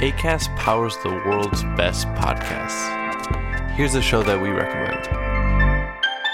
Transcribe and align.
ACAST 0.00 0.56
powers 0.56 0.96
the 1.02 1.10
world's 1.10 1.62
best 1.76 2.06
podcasts. 2.14 2.88
Here's 3.72 3.94
a 3.94 4.00
show 4.00 4.22
that 4.22 4.40
we 4.40 4.48
recommend. 4.48 5.06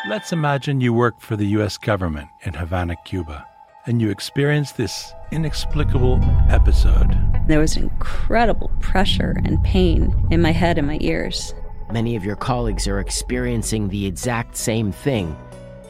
Let's 0.09 0.33
imagine 0.33 0.81
you 0.81 0.93
work 0.93 1.21
for 1.21 1.35
the 1.35 1.47
US 1.47 1.77
government 1.77 2.29
in 2.43 2.55
Havana, 2.55 2.95
Cuba, 3.05 3.45
and 3.85 4.01
you 4.01 4.09
experience 4.09 4.71
this 4.71 5.13
inexplicable 5.33 6.21
episode. 6.49 7.11
There 7.49 7.59
was 7.59 7.77
incredible 7.77 8.71
pressure 8.79 9.35
and 9.45 9.61
pain 9.65 10.15
in 10.31 10.41
my 10.41 10.53
head 10.53 10.79
and 10.79 10.87
my 10.87 10.99
ears. 11.01 11.53
Many 11.91 12.15
of 12.15 12.25
your 12.25 12.37
colleagues 12.37 12.87
are 12.87 13.01
experiencing 13.01 13.89
the 13.89 14.07
exact 14.07 14.57
same 14.57 14.93
thing, 14.93 15.37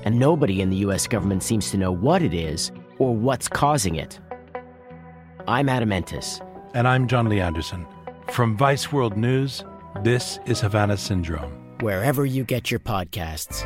and 0.03 0.19
nobody 0.19 0.63
in 0.63 0.71
the 0.71 0.77
US 0.77 1.07
government 1.07 1.43
seems 1.43 1.71
to 1.73 1.77
know 1.77 1.93
what 1.93 2.23
it 2.23 2.33
is 2.33 2.73
or 2.99 3.15
what's 3.15 3.49
causing 3.49 3.97
it. 3.97 4.19
I'm 5.47 5.69
Adam 5.69 5.91
Entis. 5.91 6.41
And 6.77 6.87
I'm 6.87 7.09
John 7.09 7.31
Lee 7.31 7.41
Anderson. 7.41 7.87
From 8.29 8.55
Vice 8.55 8.93
World 8.93 9.17
News, 9.17 9.65
this 10.03 10.39
is 10.45 10.61
Havana 10.61 10.99
Syndrome. 10.99 11.51
Wherever 11.81 12.27
you 12.27 12.45
get 12.45 12.71
your 12.71 12.81
podcasts. 12.81 13.63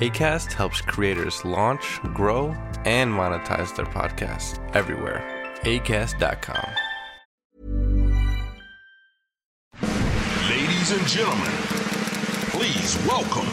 ACAST 0.00 0.52
helps 0.52 0.80
creators 0.80 1.44
launch, 1.44 2.00
grow, 2.12 2.48
and 2.84 3.12
monetize 3.12 3.76
their 3.76 3.86
podcasts 3.86 4.58
everywhere. 4.74 5.22
ACAST.com. 5.60 6.72
Ladies 10.48 10.90
and 10.90 11.06
gentlemen, 11.06 11.52
please 12.50 12.98
welcome. 13.06 13.46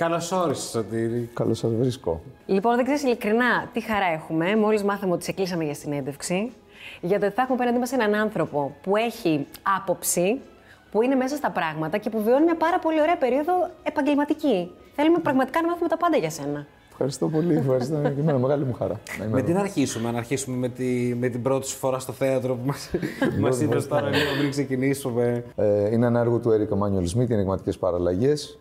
Καλώς 0.00 0.32
όρισες, 0.32 0.70
Σωτήρη. 0.70 1.30
Καλώς 1.34 1.58
σας 1.58 1.70
βρίσκω. 1.74 2.20
Λοιπόν, 2.46 2.74
δεν 2.76 2.84
ξέρεις 2.84 3.02
ειλικρινά 3.02 3.68
τι 3.72 3.80
χαρά 3.80 4.06
έχουμε. 4.06 4.56
Μόλις 4.56 4.82
μάθαμε 4.82 5.12
ότι 5.12 5.24
σε 5.24 5.32
κλείσαμε 5.32 5.64
για 5.64 5.74
συνέντευξη. 5.74 6.52
Για 7.00 7.18
το 7.20 7.26
ότι 7.26 7.34
θα 7.34 7.42
έχουμε 7.42 7.56
απέναντί 7.56 7.78
μας 7.78 7.92
έναν 7.92 8.14
άνθρωπο 8.14 8.74
που 8.82 8.96
έχει 8.96 9.46
άποψη, 9.78 10.40
που 10.90 11.02
είναι 11.02 11.14
μέσα 11.14 11.36
στα 11.36 11.50
πράγματα 11.50 11.98
και 11.98 12.10
που 12.10 12.22
βιώνει 12.22 12.44
μια 12.44 12.56
πάρα 12.56 12.78
πολύ 12.78 13.00
ωραία 13.00 13.16
περίοδο 13.16 13.52
επαγγελματική. 13.82 14.70
Θέλουμε 14.94 15.18
πραγματικά 15.18 15.60
να 15.60 15.68
μάθουμε 15.68 15.88
τα 15.88 15.96
πάντα 15.96 16.16
για 16.16 16.30
σένα. 16.30 16.66
Ευχαριστώ 16.90 17.28
πολύ. 17.28 17.56
Ευχαριστώ 17.56 17.94
και 17.94 18.20
εμένα. 18.20 18.38
Μεγάλη 18.38 18.64
μου 18.64 18.72
χαρά. 18.72 19.00
Να 19.18 19.24
είμαι 19.24 19.34
Με 19.34 19.38
εδώ. 19.38 19.46
τι 19.46 19.52
να 19.52 19.60
αρχίσουμε, 19.60 20.10
να 20.10 20.18
αρχίσουμε 20.18 20.56
με, 20.56 20.68
τη, 20.68 21.14
με 21.18 21.28
την 21.28 21.42
πρώτη 21.42 21.66
σου 21.66 21.76
φορά 21.76 21.98
στο 21.98 22.12
θέατρο 22.12 22.54
που 22.54 22.66
μας, 22.66 22.90
μας 23.42 23.60
είπες 23.60 23.86
τώρα 23.88 24.08
λίγο 24.08 24.30
πριν 24.38 24.50
ξεκινήσουμε. 24.50 25.44
Ε, 25.56 25.92
είναι 25.92 26.06
ένα 26.06 26.20
έργο 26.20 26.38
του 26.38 26.50
Eric 26.50 26.74
Emanuel 26.74 27.18
Smith, 27.18 27.28
οι 27.30 27.32
ενηγματικές 27.32 27.78
παραλλαγές. 27.78 28.58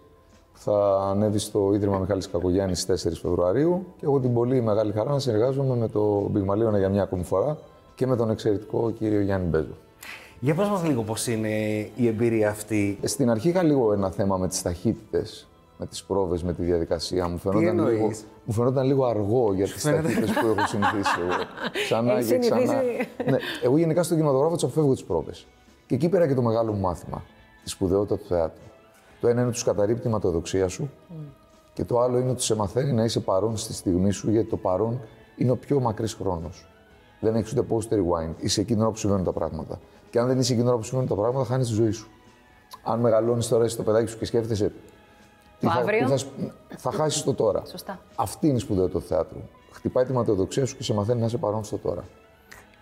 Θα 0.61 1.07
ανέβει 1.09 1.39
στο 1.39 1.71
Ίδρυμα 1.73 1.97
Μιχάλης 1.97 2.29
Κακογιάννης 2.29 2.79
στις 2.81 3.07
4 3.07 3.11
Φεβρουαρίου 3.21 3.85
και 3.97 4.05
έχω 4.05 4.19
την 4.19 4.33
πολύ 4.33 4.61
μεγάλη 4.61 4.91
χαρά 4.91 5.11
να 5.11 5.19
συνεργάζομαι 5.19 5.75
με 5.75 5.87
τον 5.87 6.33
Πυγμαλίωνα 6.33 6.77
για 6.77 6.89
μια 6.89 7.03
ακόμη 7.03 7.23
φορά 7.23 7.57
και 7.95 8.07
με 8.07 8.15
τον 8.15 8.29
εξαιρετικό 8.29 8.91
κύριο 8.91 9.21
Γιάννη 9.21 9.47
Μπέζο. 9.47 9.73
Για 10.39 10.55
πες 10.55 10.67
μας 10.67 10.83
λίγο 10.83 11.01
πώς 11.03 11.27
είναι 11.27 11.49
η 11.95 12.07
εμπειρία 12.07 12.49
αυτή. 12.49 12.97
Ε, 13.01 13.07
Στην 13.07 13.29
αρχή 13.29 13.49
είχα 13.49 13.63
λίγο 13.63 13.93
ένα 13.93 14.09
θέμα 14.11 14.37
με 14.37 14.47
τις 14.47 14.61
ταχύτητες, 14.61 15.47
με 15.77 15.85
τις 15.85 16.03
πρόβες, 16.03 16.43
με 16.43 16.53
τη 16.53 16.63
διαδικασία. 16.63 17.27
Μου 17.27 17.37
φαινόταν, 17.37 17.67
εννοείς; 17.67 17.91
λίγο, 17.97 18.11
μου 18.45 18.53
φαινόταν 18.53 18.85
λίγο 18.85 19.05
αργό 19.05 19.53
για 19.53 19.65
τις 19.65 19.81
φαίνεται; 19.81 20.01
ταχύτητες 20.01 20.31
που 20.31 20.47
έχω 20.47 20.67
συνηθίσει 20.67 21.19
εγώ. 21.19 21.29
Ξανά 21.85 22.13
Έχεις 22.13 22.27
και 22.29 22.37
ξανά. 22.37 22.59
συνηθίσει. 22.61 23.07
ναι, 23.29 23.37
εγώ 23.63 23.77
γενικά 23.77 24.03
στον 24.03 24.17
κινηματογράφο 24.17 24.53
τις 24.55 24.63
αποφεύγω 24.63 24.93
τις 24.93 25.03
πρόβες. 25.03 25.45
Και 25.87 25.95
εκεί 25.95 26.09
πέρα 26.09 26.27
και 26.27 26.33
το 26.33 26.41
μεγάλο 26.41 26.71
μου 26.71 26.79
μάθημα, 26.79 27.23
τη 27.63 27.69
σπουδαιότητα 27.69 28.17
του 28.17 28.25
θεάτρου. 28.27 28.63
Το 29.21 29.27
ένα 29.27 29.39
είναι 29.41 29.49
ότι 29.49 29.59
του 29.59 29.65
καταρρύπτει 29.65 30.07
η 30.07 30.11
ματοδοξία 30.11 30.67
σου 30.67 30.89
και 31.73 31.85
το 31.85 31.99
άλλο 31.99 32.17
είναι 32.17 32.29
ότι 32.29 32.41
σε 32.41 32.55
μαθαίνει 32.55 32.91
να 32.91 33.03
είσαι 33.03 33.19
παρόν 33.19 33.57
στη 33.57 33.73
στιγμή 33.73 34.11
σου, 34.11 34.31
γιατί 34.31 34.49
το 34.49 34.57
παρόν 34.57 34.99
είναι 35.35 35.51
ο 35.51 35.55
πιο 35.57 35.79
μακρύς 35.79 36.13
χρόνος. 36.13 36.67
Δεν 37.19 37.35
έχεις 37.35 37.51
ούτε 37.51 37.65
post 37.69 37.93
rewind. 37.93 38.33
Είσαι 38.37 38.61
εκείνη 38.61 38.75
την 38.75 38.81
ώρα 38.81 38.89
που 38.91 38.97
συμβαίνουν 38.97 39.23
τα 39.25 39.31
πράγματα. 39.33 39.79
Και 40.09 40.19
αν 40.19 40.27
δεν 40.27 40.39
είσαι 40.39 40.45
εκείνη 40.51 40.59
την 40.59 40.67
ώρα 40.67 40.77
που 40.77 40.83
συμβαίνουν 40.83 41.09
τα 41.09 41.15
πράγματα, 41.15 41.45
χάνεις 41.45 41.67
τη 41.67 41.73
ζωή 41.73 41.91
σου. 41.91 42.07
Αν 42.83 42.99
μεγαλώνεις 42.99 43.47
τώρα 43.47 43.63
εσύ 43.63 43.77
το 43.77 43.83
παιδάκι 43.83 44.09
σου 44.09 44.17
και 44.17 44.25
σκέφτεσαι. 44.25 44.71
τι 45.59 45.65
Το 45.67 45.71
αύριο. 45.79 46.07
θα, 46.07 46.17
σου- 46.17 46.31
θα 46.77 46.91
χάσεις 46.91 47.23
το 47.23 47.33
τώρα. 47.33 47.65
Σωστά. 47.65 47.99
Αυτή 48.15 48.47
είναι 48.47 48.55
η 48.55 48.59
σπουδαιότητα 48.59 48.99
του 48.99 49.05
θεάτρου. 49.05 49.39
Χτυπάει 49.71 50.05
τη 50.05 50.11
ματαιοδοξία 50.13 50.65
σου 50.65 50.77
και 50.77 50.83
σε 50.83 50.93
μαθαίνει 50.93 51.19
να 51.19 51.25
είσαι 51.25 51.37
παρόν 51.37 51.63
στο 51.63 51.77
τώρα. 51.77 52.03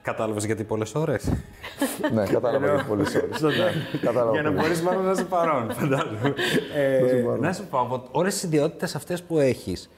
Κατάλαβες 0.08 0.46
γιατί 0.46 0.64
πολλές 0.64 0.96
ώρες; 0.96 1.32
ναι, 2.14 2.26
κατάλαβα 2.26 2.74
για 2.74 2.86
πολλές 2.88 3.16
ώρες. 3.16 3.42
κατάλαβα 4.02 4.32
Για 4.32 4.42
να 4.42 4.50
πολύ. 4.50 4.62
μπορείς 4.62 4.82
μάλλον 4.82 5.06
να 5.06 5.12
είσαι 5.12 5.24
παρόν, 5.24 5.72
φαντάζομαι. 5.72 6.34
Ε, 6.76 7.02
να 7.40 7.54
σου 7.54 7.64
πω, 7.70 7.80
από 7.80 8.08
όλες 8.12 8.34
τις 8.34 8.44
ιδιότητες 8.44 8.96
αυτές 8.96 9.24
που 9.24 9.40
έχεις, 9.40 9.90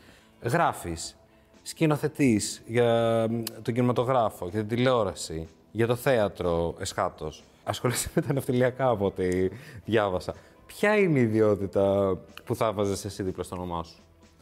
γράφεις, 0.42 1.18
σκηνοθετείς 1.62 2.62
για 2.66 3.26
μ, 3.30 3.42
τον 3.62 3.74
κινηματογράφο, 3.74 4.48
για 4.52 4.60
την 4.60 4.68
τηλεόραση, 4.76 5.48
για 5.72 5.88
το 5.88 5.96
θέατρο 5.96 6.76
εσχάτως. 6.80 7.44
Ασχολείσαι 7.64 8.10
με 8.16 8.22
τα 8.22 8.34
ναυτιλιακά 8.34 8.88
από 8.90 9.06
ό,τι 9.06 9.50
διάβασα. 9.86 10.34
Ποια 10.66 10.98
είναι 10.98 11.20
η 11.20 11.22
ιδιότητα 11.22 12.18
που 12.46 12.56
θα 12.56 12.72
βάζεις 12.72 13.06
εσύ 13.06 13.24
δίπλα 13.24 13.44
στο 13.44 13.56
όνομά 13.56 13.84
σου; 13.84 14.02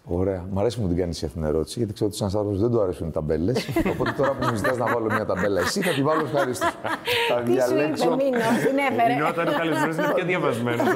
Ωραία. 0.09 0.45
Μ' 0.51 0.59
αρέσει 0.59 0.75
που 0.75 0.81
μου 0.81 0.87
την 0.87 0.97
κάνεις 0.97 1.23
αυτή 1.23 1.37
την 1.37 1.47
ερώτηση, 1.47 1.77
γιατί 1.77 1.93
ξέρω 1.93 2.09
ότι 2.09 2.17
σαν 2.17 2.27
άνθρωπος 2.27 2.59
δεν 2.59 2.71
του 2.71 2.81
αρέσουν 2.81 3.07
οι 3.07 3.11
ταμπέλες. 3.11 3.69
Οπότε 3.93 4.11
τώρα 4.11 4.31
που 4.31 4.45
μου 4.49 4.55
ζητάς 4.55 4.77
να 4.77 4.85
βάλω 4.85 5.05
μια 5.05 5.25
ταμπέλα, 5.25 5.61
εσύ 5.61 5.81
θα 5.81 5.93
τη 5.93 6.03
βάλω 6.03 6.21
ευχαρίστως. 6.21 6.69
θα 7.29 7.35
Τι 7.41 7.45
σου 7.45 7.51
είπε, 7.51 7.65
διαλέξω. 7.65 8.09
Μίνο, 8.09 8.37
την 8.37 8.77
έφερε. 8.77 9.29
Όταν 9.29 9.47
ο 9.47 9.57
καλεσμένος 9.57 9.95
είναι 9.95 10.13
πιο 10.15 10.25
διαβασμένος. 10.25 10.87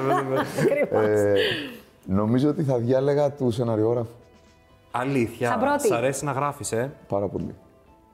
Ε, 0.92 1.34
νομίζω 2.06 2.50
ότι 2.50 2.64
θα 2.64 2.78
διάλεγα 2.78 3.32
του 3.32 3.52
σεναριόγραφου. 3.52 4.10
Αλήθεια. 4.92 5.50
Σαν 5.50 5.60
πρώτη. 5.60 5.88
Σ' 5.88 5.92
αρέσει 5.92 6.26
να 6.26 6.32
γράφεις, 6.32 6.72
ε; 6.72 6.92
Πάρα 7.08 7.28
πολύ. 7.28 7.56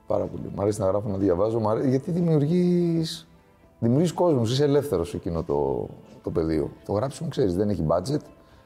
Πάρα 0.07 0.25
πολύ. 0.25 0.51
Μ' 0.55 0.61
αρέσει 0.61 0.79
να 0.79 0.87
γράφω, 0.87 1.09
να 1.09 1.17
διαβάζω. 1.17 1.59
Μ' 1.59 1.67
αρέσει, 1.67 1.89
γιατί 1.89 2.11
δημιουργεί. 2.11 3.03
Δημιουργείς 3.79 4.13
κόσμος, 4.13 4.51
είσαι 4.51 4.63
ελεύθερος 4.63 5.09
σε 5.09 5.17
εκείνο 5.17 5.43
το, 5.43 5.87
το 6.23 6.29
πεδίο. 6.29 6.69
Το 6.85 6.91
γράψιμο 6.93 7.29
ξέρεις, 7.29 7.55
δεν 7.55 7.69
έχει 7.69 7.85
budget, 7.87 8.21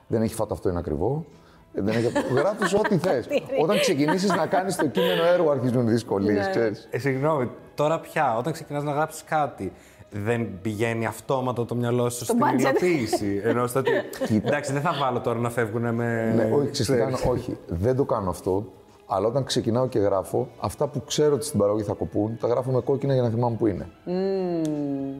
δεν 0.07 0.21
έχει 0.21 0.33
φάτο 0.33 0.53
αυτό 0.53 0.69
είναι 0.69 0.79
ακριβό. 0.79 1.25
Ε, 1.73 1.81
Δεν 1.81 1.95
έχει... 1.95 2.11
Γράφεις 2.35 2.73
ό,τι 2.73 2.97
θες. 2.97 3.27
Όταν 3.63 3.79
ξεκινήσεις 3.79 4.29
να 4.35 4.45
κάνεις 4.47 4.75
το 4.75 4.87
κείμενο 4.87 5.23
έργο, 5.25 5.51
αρχίζουν 5.51 5.87
οι 5.87 5.91
δυσκολίες, 5.91 6.45
Ναι. 6.45 6.49
ξέρεις. 6.51 6.87
Ε, 6.91 6.97
συγγνώμη, 6.99 7.49
τώρα 7.75 7.99
πια, 7.99 8.35
όταν 8.37 8.53
ξεκινάς 8.53 8.83
να 8.83 8.91
γράψεις 8.91 9.23
κάτι, 9.23 9.71
δεν 10.09 10.49
πηγαίνει 10.61 11.05
αυτόματα 11.05 11.65
το 11.65 11.75
μυαλό 11.75 12.09
σου 12.09 12.23
στην 12.23 12.37
budget. 12.39 12.59
υλοποίηση. 12.59 13.41
Ενώ 13.43 13.67
στο 13.67 13.79
ότι. 13.79 13.91
Εντάξει, 14.45 14.73
δεν 14.73 14.81
θα 14.81 14.91
βάλω 15.01 15.19
τώρα 15.19 15.39
να 15.39 15.49
φεύγουν 15.49 15.93
με. 15.93 16.33
Ναι, 16.35 16.43
όχι, 16.43 16.69
ξέρεις 16.69 16.77
τι 16.77 16.83
ξέρεις. 16.83 17.03
κάνω, 17.21 17.31
όχι, 17.33 17.57
δεν 17.67 17.95
το 17.95 18.03
κάνω 18.05 18.29
αυτό. 18.29 18.65
Αλλά 19.13 19.27
όταν 19.27 19.43
ξεκινάω 19.43 19.87
και 19.87 19.99
γράφω, 19.99 20.47
αυτά 20.59 20.87
που 20.87 21.03
ξέρω 21.05 21.33
ότι 21.33 21.45
στην 21.45 21.59
παραγωγή 21.59 21.83
θα 21.83 21.93
κοπούν, 21.93 22.37
τα 22.41 22.47
γράφω 22.47 22.71
με 22.71 22.81
κόκκινα 22.81 23.13
για 23.13 23.21
να 23.21 23.29
θυμάμαι 23.29 23.55
που 23.55 23.67
είναι. 23.67 23.87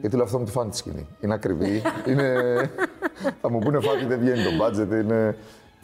Γιατί 0.00 0.16
λέω 0.16 0.24
αυτό 0.24 0.38
μου 0.38 0.44
τη 0.44 0.50
φάνη 0.50 0.70
της 0.70 0.78
σκηνή. 0.78 1.06
Είναι 1.20 1.34
ακριβή. 1.34 1.82
είναι... 2.10 2.32
θα 3.40 3.50
μου 3.50 3.58
πούνε 3.58 3.80
φάτη, 3.80 4.04
δεν 4.04 4.18
βγαίνει 4.18 4.42
το 4.42 4.50
budget. 4.64 5.04
Είναι... 5.04 5.36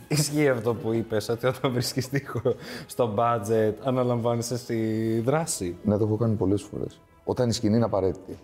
Ισχύει 0.08 0.48
αυτό 0.48 0.74
που 0.74 0.92
είπες, 0.92 1.28
ότι 1.28 1.46
όταν 1.46 1.72
βρίσκεις 1.72 2.08
τείχο 2.08 2.40
στο 2.86 3.14
budget, 3.18 3.72
αναλαμβάνεις 3.84 4.50
εσύ 4.50 5.20
δράση. 5.24 5.76
Ναι, 5.82 5.96
το 5.96 6.04
έχω 6.04 6.16
κάνει 6.16 6.34
πολλές 6.34 6.62
φορές. 6.62 7.00
Όταν 7.24 7.48
η 7.48 7.52
σκηνή 7.52 7.76
είναι 7.76 7.84
απαραίτητη. 7.84 8.38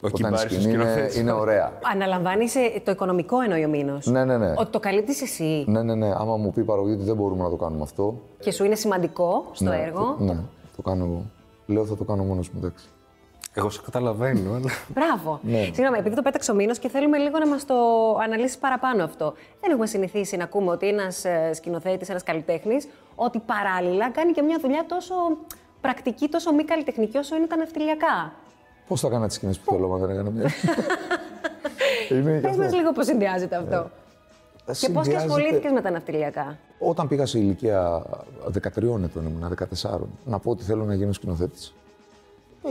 Όχι, 0.00 0.14
Όταν 0.14 0.30
η 0.30 0.34
μπάρεις 0.34 0.52
σκηνή 0.52 0.72
είναι, 0.72 0.82
σκηνοθέτης. 0.82 1.16
είναι 1.16 1.32
ωραία. 1.32 1.72
Αναλαμβάνει 1.92 2.44
το 2.84 2.90
οικονομικό 2.90 3.40
εννοεί 3.40 3.64
ο 3.64 3.68
Μήνος. 3.68 4.06
Ναι, 4.06 4.24
ναι, 4.24 4.38
ναι. 4.38 4.54
Ότι 4.56 4.70
το 4.70 4.80
καλύπτεις 4.80 5.22
εσύ 5.22 5.64
Ναι, 5.68 5.82
ναι, 5.82 5.94
ναι. 5.94 6.10
Άμα 6.16 6.36
μου 6.36 6.52
πει 6.52 6.60
η 6.60 6.64
παραγωγή 6.64 6.94
ότι 6.94 7.02
δεν 7.02 7.16
μπορούμε 7.16 7.42
να 7.42 7.50
το 7.50 7.56
κάνουμε 7.56 7.82
αυτό. 7.82 8.20
και 8.40 8.50
σου 8.52 8.64
είναι 8.64 8.74
σημαντικό 8.74 9.44
στο 9.52 9.64
ναι, 9.64 9.76
έργο. 9.76 10.14
Το, 10.18 10.24
ναι, 10.24 10.36
το 10.76 10.82
κάνω 10.82 11.04
εγώ. 11.04 11.22
Λέω 11.66 11.84
θα 11.84 11.96
το 11.96 12.04
κάνω 12.04 12.22
μόνος 12.24 12.50
μου, 12.50 12.58
εντάξει. 12.58 12.84
Εγώ 13.56 13.70
σε 13.70 13.80
καταλαβαίνω, 13.84 14.50
αλλά. 14.54 14.70
Μπράβο. 14.88 15.40
Ναι. 15.42 15.62
Συγγνώμη, 15.64 15.98
επειδή 15.98 16.14
το 16.14 16.22
πέταξε 16.22 16.50
ο 16.50 16.54
Μήνος 16.54 16.78
και 16.78 16.88
θέλουμε 16.88 17.18
λίγο 17.18 17.38
να 17.38 17.46
μας 17.48 17.64
το 17.64 17.74
αναλύσεις 18.22 18.58
παραπάνω 18.58 19.04
αυτό. 19.04 19.34
Δεν 19.60 19.70
έχουμε 19.70 19.86
συνηθίσει 19.86 20.36
να 20.36 20.44
ακούμε 20.44 20.70
ότι 20.70 20.88
ένας 20.88 21.24
σκηνοθέτης, 21.52 22.08
ένας 22.08 22.22
καλλιτέχνης, 22.22 22.88
ότι 23.14 23.38
παράλληλα 23.38 24.10
κάνει 24.10 24.32
και 24.32 24.42
μια 24.42 24.58
δουλειά 24.60 24.84
τόσο 24.88 25.14
πρακτική, 25.80 26.28
τόσο 26.28 26.52
μη 26.52 26.64
καλλιτεχνική 26.64 27.16
όσο 27.18 27.36
είναι 27.36 27.46
τα 27.46 27.56
ναυτιλιακά. 27.56 28.32
Πώς 28.86 29.00
θα 29.00 29.06
έκανα 29.06 29.26
τις 29.26 29.36
σκηνές 29.36 29.58
που 29.58 29.72
θέλω, 29.72 29.92
αν 29.94 30.00
δεν 30.00 30.10
έκανα 30.10 30.30
μία. 30.30 30.50
Είμαι 32.10 32.32
και 32.34 32.40
Πε 32.40 32.48
αυτό. 32.48 32.62
μα 32.62 32.74
λίγο 32.74 32.92
πώς 32.92 33.06
συνδυάζεται 33.06 33.56
αυτό. 33.56 33.90
Και 34.66 34.72
πώς 34.72 34.78
και 34.78 34.84
Συνδυάζεται- 34.86 35.16
ασχολήθηκες 35.16 35.72
με 35.72 35.80
τα 35.80 35.90
ναυτιλιακά. 35.90 36.58
Όταν 36.78 37.08
πήγα 37.08 37.26
σε 37.26 37.38
ηλικία 37.38 38.02
13 38.52 39.02
ετών, 39.04 39.26
ήμουν 39.26 39.56
14, 39.82 39.98
να 40.24 40.38
πω 40.38 40.50
ότι 40.50 40.62
θέλω 40.64 40.84
να 40.84 40.94
γίνω 40.94 41.12
σκηνοθέτης. 41.12 41.74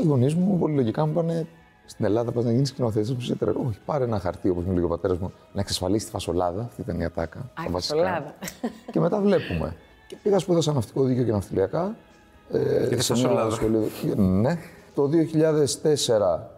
Οι 0.01 0.05
γονείς 0.05 0.35
μου 0.35 0.57
πολύ 0.59 0.75
λογικά 0.75 1.05
μου 1.05 1.11
είπαν 1.11 1.47
στην 1.85 2.05
Ελλάδα 2.05 2.31
πας 2.31 2.43
να 2.43 2.51
γίνεις 2.51 2.69
σκηνοθέτη. 2.69 3.11
Μου 3.11 3.17
είσαι 3.19 3.35
τρελό. 3.35 3.63
Όχι, 3.67 3.77
πάρε 3.85 4.03
ένα 4.03 4.19
χαρτί, 4.19 4.49
όπως 4.49 4.63
μου 4.63 4.73
λέει 4.73 4.83
ο 4.83 4.87
πατέρας 4.87 5.17
μου, 5.17 5.31
να 5.53 5.59
εξασφαλίσει 5.61 6.05
τη 6.05 6.11
φασολάδα. 6.11 6.61
Αυτή 6.61 6.81
ήταν 6.81 6.99
η 6.99 7.05
ατάκα. 7.05 7.39
Α, 7.39 7.43
τα 7.55 7.63
η 7.67 7.71
βασικά. 7.71 7.95
φασολάδα. 7.97 8.33
Και 8.91 8.99
μετά 8.99 9.19
βλέπουμε. 9.21 9.75
Και 10.07 10.17
πήγα 10.23 10.39
σπούδασα 10.39 10.73
ναυτικό 10.73 11.03
δίκαιο 11.03 11.23
και 11.23 11.31
ναυτιλιακά. 11.31 11.95
Ε, 12.51 12.87
Και 12.89 12.95
τη 12.95 13.03
σε 13.03 13.13
μια 13.13 13.21
φασολάδα. 13.23 13.55
σχολή- 13.55 14.15
Ναι. 14.17 14.57
Το 14.95 15.07
2004 15.07 16.49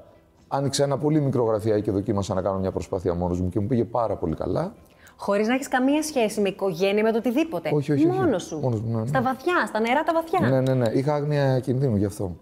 άνοιξα 0.47 0.83
ένα 0.83 0.97
πολύ 0.97 1.21
μικρό 1.21 1.43
γραφιάκι 1.43 1.81
και 1.81 1.91
δοκίμασα 1.91 2.33
να 2.33 2.41
κάνω 2.41 2.59
μια 2.59 2.71
προσπάθεια 2.71 3.13
μόνος 3.13 3.41
μου 3.41 3.49
και 3.49 3.59
μου 3.59 3.67
πήγε 3.67 3.83
πάρα 3.85 4.15
πολύ 4.15 4.35
καλά. 4.35 4.73
Χωρίς 5.17 5.47
να 5.47 5.53
έχεις 5.53 5.67
καμία 5.67 6.03
σχέση 6.03 6.41
με 6.41 6.49
οικογένεια, 6.49 7.03
με 7.03 7.11
το 7.11 7.17
οτιδήποτε. 7.17 7.69
Όχι, 7.73 7.91
όχι, 7.91 8.07
όχι. 8.09 8.17
Μόνος 8.19 8.43
σου. 8.43 8.57
Μόνος 8.59 8.81
μου, 8.81 8.93
ναι, 8.95 8.99
ναι. 9.01 9.07
Στα 9.07 9.21
βαθιά, 9.21 9.65
στα 9.67 9.79
νερά 9.79 10.03
τα 10.03 10.13
βαθιά. 10.13 10.49
Ναι, 10.49 10.61
ναι, 10.61 10.73
ναι. 10.73 10.89
Είχα 10.93 11.13
άγνοια 11.13 11.59
κινδύνου 11.59 11.95
γι' 11.95 12.05
αυτό. 12.05 12.35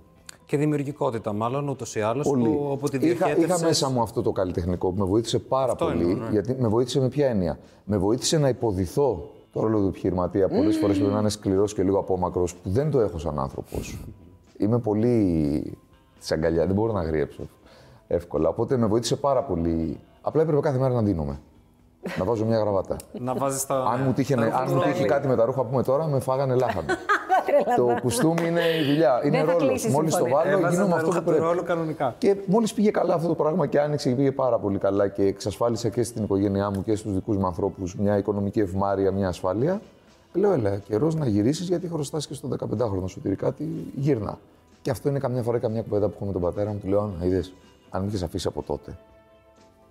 Και 0.53 0.59
δημιουργικότητα, 0.59 1.33
μάλλον 1.33 1.67
ούτως 1.67 1.95
ή 1.95 2.01
άλλως 2.01 2.27
Πολύ. 2.27 2.43
που, 2.43 2.77
που 2.79 2.89
τη 2.89 2.97
είχα, 2.97 3.07
είχα 3.07 3.25
διοχέτευσες. 3.25 3.61
μέσα 3.61 3.89
μου 3.89 4.01
αυτό 4.01 4.21
το 4.21 4.31
καλλιτεχνικό 4.31 4.91
που 4.91 4.99
με 4.99 5.05
βοήθησε 5.05 5.39
πάρα 5.39 5.71
Αυτό 5.71 5.85
πολύ. 5.85 6.03
εννοώ, 6.03 6.23
ναι. 6.25 6.29
Γιατί 6.31 6.55
με 6.59 6.67
βοήθησε 6.67 6.99
με 6.99 7.07
ποια 7.09 7.27
έννοια; 7.27 7.59
Με 7.83 7.97
βοήθησε 7.97 8.37
να 8.37 8.47
υποδηθώ 8.49 9.29
το 9.53 9.61
ρόλο 9.61 9.79
του 9.79 9.87
επιχειρηματία. 9.87 10.47
Πολλές 10.47 10.77
φορές 10.77 10.97
πρέπει 10.97 11.13
να 11.13 11.19
είναι 11.19 11.29
σκληρός 11.29 11.73
και 11.73 11.83
λίγο 11.83 11.99
απόμακρος, 11.99 12.55
που 12.55 12.69
δεν 12.69 12.91
το 12.91 12.99
έχω 12.99 13.17
σαν 13.17 13.39
άνθρωπος. 13.39 13.97
Είμαι 14.57 14.79
πολύ 14.79 15.77
της 16.19 16.31
αγκαλιάς, 16.31 16.65
δεν 16.65 16.75
μπορώ 16.75 16.93
να 16.93 17.03
γρίεψω 17.03 17.41
εύκολα. 18.07 18.49
Οπότε 18.49 18.77
με 18.77 18.85
βοήθησε 18.85 19.15
πάρα 19.15 19.43
πολύ. 19.43 19.99
Απλά 20.21 20.41
έπρεπε 20.41 20.61
κάθε 20.61 20.77
μέρα 20.77 20.93
να 20.93 21.01
δίνομαι. 21.01 21.39
να 22.17 22.25
βάζω 22.25 22.45
μια 22.45 22.57
γραβάτα. 22.59 22.95
Να 23.19 23.35
βάζεις 23.35 23.65
τα. 23.65 23.75
αν 23.83 24.01
μου 24.05 24.13
τύχε, 24.13 24.35
τα 24.35 24.41
αν 24.41 24.73
μου 24.73 24.81
τύχει 24.81 25.05
κάτι 25.05 25.27
με 25.27 25.35
τα 25.35 25.45
ρούχα 25.45 25.61
που 25.63 25.69
πούμε 25.69 25.83
τώρα, 25.83 26.07
με 26.07 26.19
φάγανε 26.19 26.55
λάχανο. 26.55 26.87
Το 27.75 27.95
κουστούμι 28.01 28.47
είναι 28.47 28.61
η 28.81 28.85
δουλειά. 28.85 29.21
Είναι 29.25 29.37
Δεν 29.37 29.45
θα 29.45 29.51
ρόλος. 29.53 29.67
κλείσεις 29.69 29.91
Μόλις 29.93 30.11
το 30.11 30.17
συμφωνία. 30.17 30.43
βάλω, 30.43 30.57
Έβαζα 30.57 30.69
γίνομαι 30.73 30.89
τα 30.89 30.95
αυτό 30.95 31.07
ρούχα 31.07 31.19
που 31.19 31.25
του 31.25 31.31
πρέπει. 31.31 31.45
ρόλου 31.47 31.63
κανονικά. 31.63 32.15
Και 32.17 32.35
μόλις 32.45 32.73
πήγε 32.73 32.91
καλά 32.91 33.13
αυτό 33.13 33.27
το 33.27 33.35
πράγμα 33.35 33.67
και 33.67 33.79
άνοιξε 33.79 34.09
και 34.09 34.15
πήγε 34.15 34.31
πάρα 34.31 34.57
πολύ 34.59 34.77
καλά 34.77 35.07
και 35.07 35.23
εξασφάλισα 35.23 35.89
και 35.89 36.03
στην 36.03 36.23
οικογένειά 36.23 36.69
μου 36.69 36.83
και 36.83 36.95
στους 36.95 37.13
δικούς 37.13 37.37
μου 37.37 37.45
ανθρώπους 37.45 37.95
μια 37.95 38.17
οικονομική 38.17 38.59
ευμάρεια, 38.59 39.11
μια 39.11 39.27
ασφάλεια. 39.27 39.81
Λέω, 40.33 40.51
έλα, 40.53 40.77
καιρός 40.77 41.15
να 41.15 41.27
γυρίσεις 41.27 41.67
γιατί 41.67 41.87
χρωστά 41.87 42.17
και 42.17 42.33
στο 42.33 42.49
15χρονο 42.59 43.05
σου 43.07 43.21
τυρί 43.21 43.35
κάτι, 43.35 43.91
γύρνα. 43.95 44.37
Και 44.81 44.89
αυτό 44.91 45.09
είναι 45.09 45.19
καμιά 45.19 45.41
φορά 45.43 45.57
καμιά 45.59 45.81
κουβέντα 45.81 46.07
που 46.07 46.13
έχω 46.15 46.25
με 46.25 46.31
τον 46.31 46.41
πατέρα 46.41 46.71
μου. 46.71 46.79
Του 46.79 46.87
λέω, 46.87 47.13
να 47.19 47.25
είδες, 47.25 47.53
αν 47.89 48.01
με 48.01 48.07
είχες 48.07 48.23
αφήσει 48.23 48.47
από 48.47 48.61
τότε, 48.63 48.97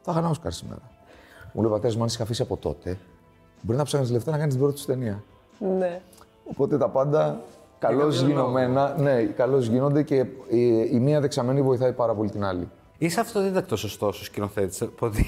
θα 0.02 0.10
είχα 0.10 0.20
ένα 0.20 0.28
Όσκαρ 0.28 0.52
σήμερα. 0.52 0.80
Μου 1.52 1.62
λέει, 1.62 1.70
πατέρας 1.70 1.96
μου, 1.96 2.02
αν 2.02 2.08
είχες 2.08 2.20
αφήσει 2.20 2.42
από 2.42 2.56
τότε, 2.56 2.98
μπορεί 3.62 3.78
να 3.78 3.84
ψάχνεις 3.84 4.10
λεφτά 4.10 4.30
να 4.30 4.38
κάνεις 4.38 4.54
την 4.54 4.62
πρώτη 4.62 4.78
σου 4.78 4.86
ταινία. 4.86 5.22
Ναι. 5.78 6.00
Οπότε 6.44 6.78
τα 6.78 6.88
πάντα 6.88 7.40
καλώς 7.78 8.16
κάποιο 8.16 8.28
γινωμένα, 8.28 8.94
ναι, 8.98 9.22
καλώς 9.22 9.66
γίνονται 9.66 10.02
και 10.02 10.26
η, 10.48 10.88
η 10.92 10.98
μία 11.00 11.20
δεξαμένη 11.20 11.62
βοηθάει 11.62 11.92
πάρα 11.92 12.14
πολύ 12.14 12.30
την 12.30 12.44
άλλη. 12.44 12.68
Είσαι 13.02 13.20
αυτοδίδακτος 13.20 13.84
ωστόσο 13.84 14.24
σκηνοθέτης. 14.24 14.82
Οπότε. 14.82 15.22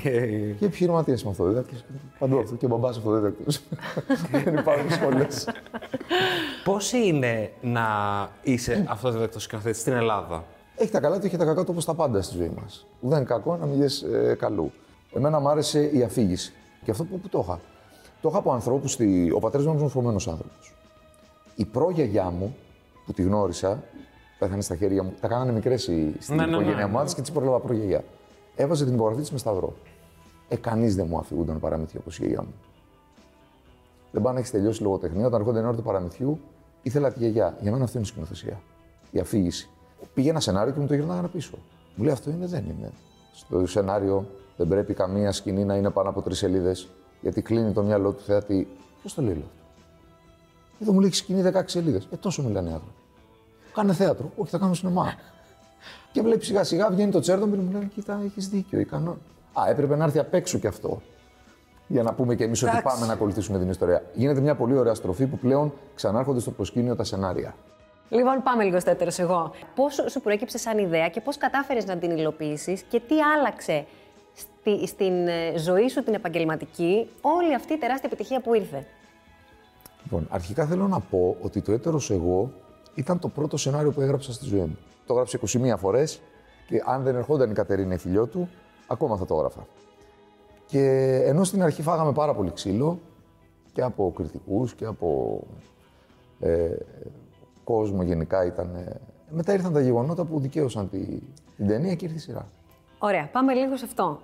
Και 0.59 0.65
επιχειρηματίας 0.65 1.21
είμαι 1.21 1.31
αυτοδίδακτος. 1.31 1.85
Παντού 2.19 2.39
αυτό. 2.39 2.55
Και 2.55 2.67
μπαμπάς 2.67 2.97
αυτοδίδακτος. 2.97 3.61
Δεν 4.45 4.57
υπάρχουν 4.57 4.91
σχολές. 4.91 5.49
Πώς 6.65 6.93
είναι 6.93 7.53
να 7.61 7.87
είσαι 8.43 8.85
αυτοδίδακτος 8.89 9.43
σκηνοθέτης 9.43 9.81
στην 9.81 9.93
Ελλάδα; 9.93 10.45
Έχει 10.77 10.91
τα 10.91 11.01
καλά 11.01 11.19
του, 11.19 11.27
έχει 11.27 11.37
τα 11.37 11.45
κακά 11.45 11.61
του 11.61 11.69
όπως 11.71 11.85
τα 11.85 11.95
πάντα 11.95 12.23
στη 12.23 12.37
ζωή 12.37 12.53
μας. 12.61 12.87
Δεν 13.01 13.17
είναι 13.17 13.27
κακό 13.27 13.57
να 13.57 13.67
μην 13.67 13.83
ε, 13.83 14.35
καλού. 14.35 14.73
Εμένα 15.13 15.41
μου 15.41 15.49
άρεσε 15.49 15.85
η 15.85 16.03
αφήγηση. 16.03 16.53
Και 16.85 16.91
αυτό 16.91 17.05
που, 17.05 17.19
που 17.21 17.29
το 17.29 17.39
είχα. 17.43 17.61
Το 18.21 18.29
είχα 18.29 18.39
από 18.39 18.53
ανθρώπους. 18.53 18.93
Στη... 18.93 19.33
Ο 19.35 19.39
πατέρας 19.39 19.67
μου 19.67 19.73
είναι 19.73 19.81
μορφωμένος 19.81 20.29
άνθρωπος. 20.29 20.75
Η 21.55 21.65
προγιαγιά 21.65 22.31
μου, 22.31 22.57
που 23.07 23.13
τη 23.13 23.23
γνώρισα, 23.23 23.83
πέθανε 24.39 24.63
στα 24.63 24.77
χέρια 24.77 25.03
μου. 25.03 25.15
Τα 25.21 25.29
κάνανε 25.29 25.53
μικρές 25.53 25.83
στην 25.83 26.15
Ναι, 26.29 26.35
ναι, 26.35 26.45
ναι, 26.45 26.51
οικογένεια 26.51 26.87
ναι. 26.87 26.99
μου 26.99 27.05
και 27.15 27.23
τη 27.23 27.33
πρόλαβα 27.33 27.61
προγιαγιά. 27.61 28.05
Έβαζε 28.57 28.85
την 28.85 28.95
υπογραφή 28.95 29.21
της 29.21 29.31
με 29.31 29.39
σταυρό. 29.39 29.73
Ε, 30.49 30.57
κανείς 30.57 30.95
δεν 30.95 31.07
μου 31.09 31.19
αφηγούνταν 31.19 31.61
παραμύθια 31.61 32.01
όπως 32.01 32.19
η 32.19 32.23
γιαγιά 32.23 32.43
μου. 32.43 32.55
Δεν 34.13 34.23
πάνε 34.23 34.35
να 34.35 34.41
έχεις 34.41 34.51
τελειώσει 34.51 34.83
λογοτεχνία. 34.83 35.27
Όταν 35.27 35.41
έρχονται 35.41 35.59
την 35.59 35.67
ώρα 35.69 35.77
του 35.77 35.83
παραμυθιού, 35.83 36.41
ήθελα 36.83 37.13
τη 37.13 37.19
γιαγιά. 37.19 37.57
Για 37.61 37.73
μένα 37.73 37.85
αυτό 37.85 37.99
είναι 37.99 38.07
η 38.07 38.11
σκηνοθεσία. 38.11 38.61
Η 39.11 39.19
αφήγηση. 39.19 39.69
Πήγε 40.15 40.31
ένα 40.31 40.41
σενάριο 40.41 40.73
και 40.73 40.81
μου 40.81 40.87
το 40.87 40.95
γυρνάγανε 40.95 41.29
πίσω. 41.29 41.59
Μου 41.95 42.05
λέει 42.05 42.13
αυτό 42.13 42.31
είναι, 42.31 42.47
δεν 42.47 42.65
είναι. 42.65 42.91
Στο 43.35 43.67
σενάριο 43.67 44.27
δεν 44.57 44.69
πρέπει 44.69 44.95
καμία 44.95 45.33
σκηνή 45.33 45.65
να 45.65 45.77
είναι 45.77 45.91
πάνω 45.91 46.09
από 46.09 46.23
τρεις 46.23 46.39
σελίδες, 46.39 46.89
γιατί 47.21 47.43
κλείνει 47.43 47.73
το 47.73 47.83
μυαλό 47.83 48.13
του 48.13 48.23
θεατή. 48.23 48.69
Ποιος 49.01 49.15
το 49.15 49.23
λέει 49.23 49.33
όλο 49.33 49.43
αυτό; 49.45 49.64
Εδώ 50.85 50.93
μου 50.93 51.01
λέει 51.01 51.09
έχει 51.09 51.17
σκηνή 51.17 51.51
16 51.55 51.63
σελίδες. 51.67 52.09
Ε, 52.13 52.17
τόσο 52.17 52.43
μιλάνε 52.43 52.71
οι 52.71 52.73
άνθρωποι. 52.73 52.95
Κάνε 53.75 53.93
θέατρο. 53.93 54.33
Όχι, 54.37 54.51
θα 54.51 54.59
κάνω 54.59 54.75
σινεμά. 54.75 55.15
Και 56.13 56.23
βλέπει 56.23 56.45
σιγά 56.45 56.65
σιγά 56.65 56.91
βγαίνει 56.91 57.11
το 57.11 57.21
Τσέρνομπιλ 57.21 57.59
μου 57.59 57.73
λένε 57.73 57.91
Κοίτα, 57.95 58.21
έχεις 58.25 58.49
δίκιο. 58.49 58.81
Ικανό. 58.81 59.17
Α, 59.53 59.69
έπρεπε 59.69 59.97
να 59.97 60.05
έρθει 60.05 60.19
απ' 60.19 60.35
έξω 60.35 60.59
κι 60.59 60.67
αυτό. 60.67 61.01
Για 61.87 62.03
να 62.03 62.13
πούμε 62.13 62.35
κι 62.35 62.43
εμείς 62.43 62.63
ότι 62.63 62.77
Εντάξει. 62.77 62.95
πάμε 62.95 63.07
να 63.07 63.13
ακολουθήσουμε 63.13 63.59
την 63.59 63.69
ιστορία. 63.69 64.03
Γίνεται 64.15 64.41
μια 64.41 64.55
πολύ 64.55 64.77
ωραία 64.77 64.95
στροφή 64.95 65.27
που 65.27 65.39
πλέον 65.39 65.73
ξανάρχονται 65.95 66.41
στο 66.41 66.51
προσκήνιο 66.51 66.97
τα 66.97 67.05
σενάρια. 67.05 67.55
Λοιπόν, 68.09 68.43
πάμε 68.43 68.65
λίγο 68.65 68.81
στο 68.81 68.91
έτερο 68.91 69.11
εγώ. 69.17 69.53
Πώ 69.75 69.91
σου 70.11 70.21
προέκυψε 70.21 70.59
σαν 70.59 70.79
ιδέα 70.79 71.09
και 71.09 71.21
πώς 71.21 71.37
κατάφερες 71.37 71.87
να 71.87 71.97
την 71.97 72.11
υλοποιήσεις 72.11 72.83
και 72.83 73.01
τι 73.01 73.15
άλλαξε 73.21 73.87
στη, 74.35 74.87
στην 74.87 75.29
ε, 75.29 75.59
ζωή 75.59 75.89
σου 75.89 76.03
την 76.03 76.15
επαγγελματική 76.15 77.09
όλη 77.21 77.55
αυτή 77.55 77.73
η 77.73 77.79
τεράστια 77.79 78.09
επιτυχία 78.13 78.41
που 78.41 78.55
ήρθε; 78.55 78.87
Λοιπόν, 80.05 80.27
αρχικά 80.31 80.67
θέλω 80.67 80.89
να 80.89 81.01
πω 81.01 81.37
ότι 81.43 81.61
το 81.61 81.73
έτερος 81.73 82.11
εγώ 82.11 82.53
ήταν 82.95 83.19
το 83.19 83.29
πρώτο 83.29 83.57
σενάριο 83.57 83.93
που 83.93 84.01
έγραψα 84.01 84.33
στη 84.33 84.45
ζωή 84.45 84.61
μου. 84.61 84.79
Το 85.07 85.13
έγραψε 85.13 85.39
21 85.43 85.75
φορές 85.79 86.21
και 86.67 86.83
αν 86.87 87.03
δεν 87.03 87.17
ερχόταν 87.17 87.51
η 87.51 87.55
Κατερίνα 87.55 87.95
η 87.95 87.99
φιλιό 87.99 88.27
του, 88.27 88.49
ακόμα 88.87 89.17
θα 89.17 89.27
το 89.27 89.35
έγραφα. 89.35 89.67
Και 90.67 91.15
ενώ 91.25 91.45
στην 91.45 91.63
αρχή 91.63 91.83
φάγαμε 91.83 92.13
πάρα 92.13 92.35
πολύ 92.35 92.51
ξύλο 92.53 92.99
και 93.73 93.83
από 93.83 94.13
κριτικούς 94.17 94.75
και 94.75 94.85
από 94.85 95.41
ε, 96.41 96.77
κόσμο 97.65 98.03
γενικά 98.03 98.45
ήταν... 98.45 98.75
ε, 98.75 99.01
μετά 99.29 99.53
ήρθαν 99.53 99.73
τα 99.73 99.81
γεγονότα 99.81 100.25
που 100.25 100.41
δικαίωσαν 100.41 100.91
τη, 100.91 101.19
την 101.57 101.67
ταινία 101.67 101.95
και 101.95 102.05
ήρθε 102.05 102.17
η 102.17 102.21
σειρά. 102.21 102.49
Ωραία, 102.99 103.29
πάμε 103.33 103.55
λίγο 103.55 103.77
σε 103.77 103.85
αυτό. 103.85 104.21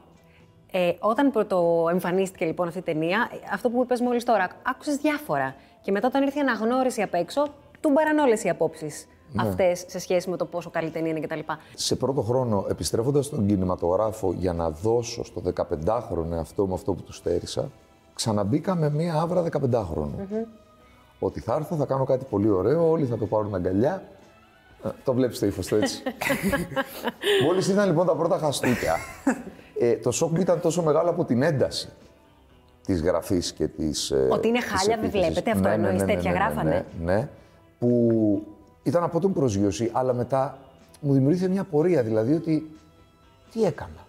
Ε, 0.73 0.93
όταν 0.99 1.31
πρωτοεμφανίστηκε 1.31 2.45
λοιπόν 2.45 2.67
αυτή 2.67 2.79
η 2.79 2.83
ταινία, 2.83 3.31
ε, 3.33 3.37
αυτό 3.53 3.71
που 3.71 3.77
μου 3.77 3.83
είπες 3.83 4.01
μόλις 4.01 4.25
τώρα, 4.25 4.49
άκουσες 4.63 4.97
διάφορα. 4.97 5.55
Και 5.83 5.91
μετά 5.93 6.07
όταν 6.07 6.23
ήρθε 6.23 6.39
η 6.39 6.41
αναγνώριση 6.41 7.03
απ' 7.03 7.15
έξω, 7.15 7.47
του 7.81 7.91
μπαραν 7.91 8.19
όλες 8.19 8.45
οι 8.45 8.49
απόψεις 8.49 9.07
Ναι. 9.33 9.49
αυτές 9.49 9.85
σε 9.87 9.99
σχέση 9.99 10.31
με 10.31 10.37
το 10.37 10.45
πόσο 10.45 10.71
καλή 10.71 10.91
ταινία 10.91 11.11
είναι 11.11 11.21
κτλ. 11.21 11.39
Σε 11.75 11.97
πρώτο 11.97 12.21
χρόνο, 12.23 12.65
επιστρέφοντας 12.69 13.27
στον 13.27 13.47
κινηματογράφο 13.47 14.33
για 14.39 14.53
να 14.53 14.71
δώσω 14.71 15.25
στο 15.25 15.43
15χρονο 15.55 16.33
εαυτό 16.33 16.67
μου 16.67 16.75
αυτό 16.75 16.93
που 16.93 17.03
του 17.03 17.13
στέρισα, 17.13 17.71
ξαναμπήκα 18.15 18.75
με 18.75 18.91
μία 18.91 19.15
άβρα 19.21 19.45
15χρονου. 19.51 20.45
Ότι 21.19 21.41
θα 21.41 21.55
έρθω, 21.55 21.77
θα 21.77 21.85
κάνω 21.85 22.05
κάτι 22.05 22.25
πολύ 22.25 22.49
ωραίο, 22.49 22.91
όλοι 22.91 23.05
θα 23.05 23.17
το 23.19 23.27
πάρουν 23.27 23.55
αγκαλιά. 23.55 24.03
Ε, 24.85 24.89
το 25.05 25.13
βλέπεις 25.15 25.39
το 25.39 25.47
ύφος 25.47 25.67
του 25.67 25.75
έτσι. 25.75 26.03
Μόλις 27.45 27.69
ήταν 27.69 27.87
λοιπόν 27.87 28.07
τα 28.07 28.17
πρώτα 28.17 28.39
χαστούκια, 28.39 28.97
ε, 29.79 29.97
το 29.97 30.11
σοκ 30.11 30.31
μου 30.31 30.41
ήταν 30.41 30.61
τόσο 30.61 30.83
μεγάλο 30.83 31.11
από 31.11 31.25
την 31.25 31.43
ένταση 31.43 31.89
της 32.93 33.03
γραφής 33.03 33.53
και 33.53 33.67
της 33.69 34.11
ε, 34.11 34.29
Ότι 34.31 34.49
είναι 34.49 34.59
της 34.59 34.67
χάλια, 34.69 34.97
δεν 34.97 35.05
επίθεσης. 35.05 35.27
βλέπετε, 35.29 35.51
αυτό 35.51 35.69
εννοείς, 35.69 36.05
τέτοια 36.05 36.33
γράφανε. 36.33 36.85
Ναι, 37.05 37.13
ναι, 37.15 37.29
που 37.79 38.43
ήταν 38.83 39.03
από 39.03 39.21
τον 39.21 39.33
προσγείωση, 39.33 39.91
αλλά 39.93 40.13
μετά 40.15 40.59
μου 41.01 41.13
δημιουργήθηκε 41.13 41.51
μια 41.51 41.65
πορεία, 41.65 42.03
δηλαδή 42.03 42.35
ότι 42.35 42.71
τι 43.53 43.65
έκανα. 43.65 44.07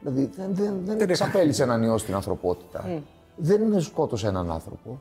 Δηλαδή 0.00 0.30
δεν, 0.36 0.48
δεν, 0.54 0.74
δεν 0.98 1.10
εξαπέλυσε 1.10 1.62
έναν 1.62 1.82
ιό 1.82 1.98
στην 1.98 2.14
ανθρωπότητα. 2.14 2.84
Δεν 3.36 3.80
σκότωσε 3.80 4.26
έναν 4.28 4.50
άνθρωπο. 4.50 5.00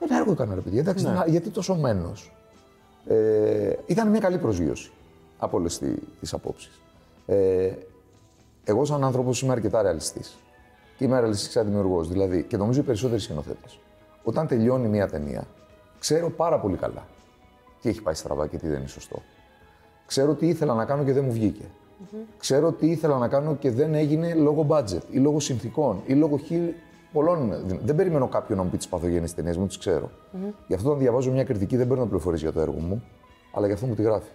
Ένα 0.00 0.16
έργο 0.18 0.32
έκανα 0.32 0.54
ρε 0.54 0.60
παιδιά, 0.60 0.80
εντάξει, 0.80 1.04
Ναι. 1.04 1.10
να- 1.12 1.26
γιατί 1.26 1.48
τόσο 1.50 1.74
μένος. 1.74 2.32
Ε, 3.08 3.72
ήταν 3.86 4.08
μια 4.08 4.20
καλή 4.20 4.38
προσγείωση 4.38 4.90
από 5.38 5.56
όλες 5.56 5.80
τις 6.20 6.32
απόψεις. 6.32 6.80
Ε, 7.26 7.70
εγώ, 8.64 8.84
σαν 8.84 9.04
άνθρωπος, 9.04 9.42
είμαι 9.42 9.52
αρκετά 9.52 9.82
ρεαλιστής. 9.82 10.36
Και 10.96 11.04
είμαι 11.04 11.20
ρεαλιστή 11.20 11.50
σαν 11.50 11.64
δημιουργός. 11.66 12.08
Δηλαδή, 12.08 12.42
και 12.42 12.56
νομίζω 12.56 12.80
οι 12.80 12.82
περισσότεροι 12.82 13.20
σκηνοθέτες. 13.20 13.78
Όταν 14.24 14.46
τελειώνει 14.46 14.88
μια 14.88 15.08
ταινία, 15.08 15.46
ξέρω 15.98 16.30
πάρα 16.30 16.58
πολύ 16.58 16.76
καλά 16.76 17.06
τι 17.80 17.88
έχει 17.88 18.02
πάει 18.02 18.14
στραβά 18.14 18.46
και 18.46 18.56
τι 18.56 18.68
δεν 18.68 18.78
είναι 18.78 18.88
σωστό. 18.88 19.22
Ξέρω 20.06 20.34
τι 20.34 20.48
ήθελα 20.48 20.74
να 20.74 20.84
κάνω 20.84 21.04
και 21.04 21.12
δεν 21.12 21.24
μου 21.24 21.32
βγηκε 21.32 21.64
Ξέρω 22.38 22.72
τι 22.72 22.86
ήθελα 22.90 23.18
να 23.18 23.28
κάνω 23.28 23.56
και 23.56 23.70
δεν 23.70 23.94
έγινε 23.94 24.34
λόγω 24.34 24.66
budget 24.70 25.02
ή 25.10 25.18
λόγω 25.18 25.40
συνθήκων 25.40 26.02
ή 26.06 26.14
λόγω 26.14 26.36
χι... 26.36 26.74
πολλών. 27.12 27.52
Δεν 27.84 27.96
περιμένω 27.96 28.28
κάποιον 28.28 28.58
να 28.58 28.64
μου 28.64 28.70
πει 28.70 28.76
τις 28.76 28.88
παθογένειες 28.88 29.34
ταινίε 29.34 29.54
μου, 29.58 29.66
τι 29.66 29.78
ξερω 29.78 30.10
Γι' 30.66 30.74
αυτό 30.74 30.88
όταν 30.88 31.00
διαβάζω 31.00 31.30
μια 31.30 31.44
κριτική 31.44 31.76
δεν 31.76 31.88
παίρνω 31.88 32.04
πληροφορίες 32.04 32.40
για 32.40 32.52
το 32.52 32.60
έργο 32.60 32.78
μου, 32.78 33.04
αλλά 33.52 33.66
γι' 33.66 33.72
αυτό 33.72 33.86
μου 33.86 33.94
τη 33.94 34.02
γράφει. 34.02 34.30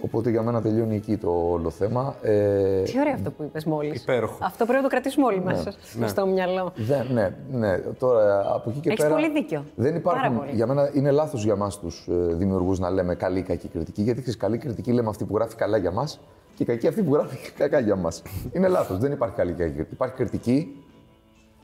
Οπότε 0.00 0.30
για 0.30 0.42
μένα 0.42 0.62
τελειώνει 0.62 0.96
εκεί 0.96 1.16
το 1.16 1.30
όλο 1.50 1.70
θέμα. 1.70 2.14
Ε, 2.22 2.82
Τι 2.82 3.00
ωραίο 3.00 3.12
αυτό 3.12 3.30
που 3.30 3.42
είπες 3.42 3.64
μόλις. 3.64 4.02
Υπέροχο. 4.02 4.38
Αυτό 4.40 4.64
πρέπει 4.64 4.76
να 4.76 4.82
το 4.82 4.88
κρατήσουμε 4.88 5.26
όλοι 5.26 5.40
μας 5.40 5.64
ναι. 5.98 6.06
στο 6.06 6.26
μυαλό. 6.26 6.72
δεν, 6.76 7.06
ναι, 7.12 7.34
ναι. 7.52 7.78
Τώρα 7.78 8.52
από 8.54 8.70
εκεί 8.70 8.80
και 8.80 8.88
Έχεις 8.88 9.02
πέρα. 9.02 9.14
πολύ 9.14 9.30
δίκιο. 9.30 9.64
Δεν 9.74 10.02
Πάρα 10.02 10.18
υπάρχουν. 10.18 10.38
πολύ. 10.44 10.50
Για 10.56 10.66
μένα 10.66 10.90
είναι 10.94 11.10
λάθος 11.10 11.44
για 11.44 11.52
εμά 11.52 11.70
τους 11.80 12.08
δημιουργούς 12.10 12.78
να 12.78 12.90
λέμε 12.90 13.14
καλή 13.14 13.38
ή 13.38 13.42
κακή 13.42 13.68
κριτική. 13.68 14.02
Γιατί 14.02 14.20
ξέρεις, 14.20 14.40
καλή 14.40 14.58
κριτική 14.58 14.92
λέμε 14.92 15.08
αυτή 15.08 15.24
που 15.24 15.36
γράφει 15.36 15.56
καλά 15.56 15.76
για 15.76 15.90
μας 15.90 16.20
και 16.54 16.64
κακή 16.64 16.86
αυτή 16.86 17.02
που 17.02 17.14
γράφει 17.14 17.52
κακά 17.52 17.78
για 17.78 17.96
μας. 17.96 18.22
είναι 18.52 18.68
λάθος. 18.68 18.98
Δεν 18.98 19.12
υπάρχει 19.12 19.34
καλή 19.34 19.52
και 19.52 19.62
κακή 19.62 19.74
κριτική. 19.74 19.94
Υπάρχει 19.94 20.14
κριτική 20.14 20.84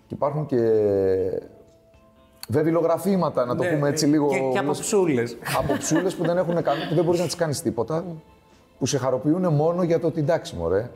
και 0.07 0.15
υπάρχουν 0.15 0.47
και 0.47 0.57
βεβαιολογραφήματα, 2.51 3.45
να 3.45 3.57
το 3.57 3.63
Ναι, 3.63 3.71
πούμε 3.71 3.89
έτσι 3.89 4.07
λίγο. 4.07 4.29
Και, 4.29 4.39
και 4.53 4.59
από 4.59 4.71
ψούλε. 4.71 5.23
από 5.61 5.77
ψούλε 5.79 6.11
που 6.11 6.25
δεν 6.25 6.37
έχουν 6.37 6.63
κάνει, 6.63 6.81
που 6.89 6.95
δεν 6.95 7.05
μπορείς 7.05 7.21
να 7.21 7.27
τις 7.27 7.35
κάνεις 7.35 7.63
τίποτα, 7.63 8.05
που 8.79 8.87
σε 8.87 8.99
χαροποιούν 8.99 9.53
μόνο 9.55 9.83
για 9.83 10.01
το 10.01 10.07
ότι 10.07 10.21
εντάξει, 10.21 10.57
μωρέ, 10.57 10.91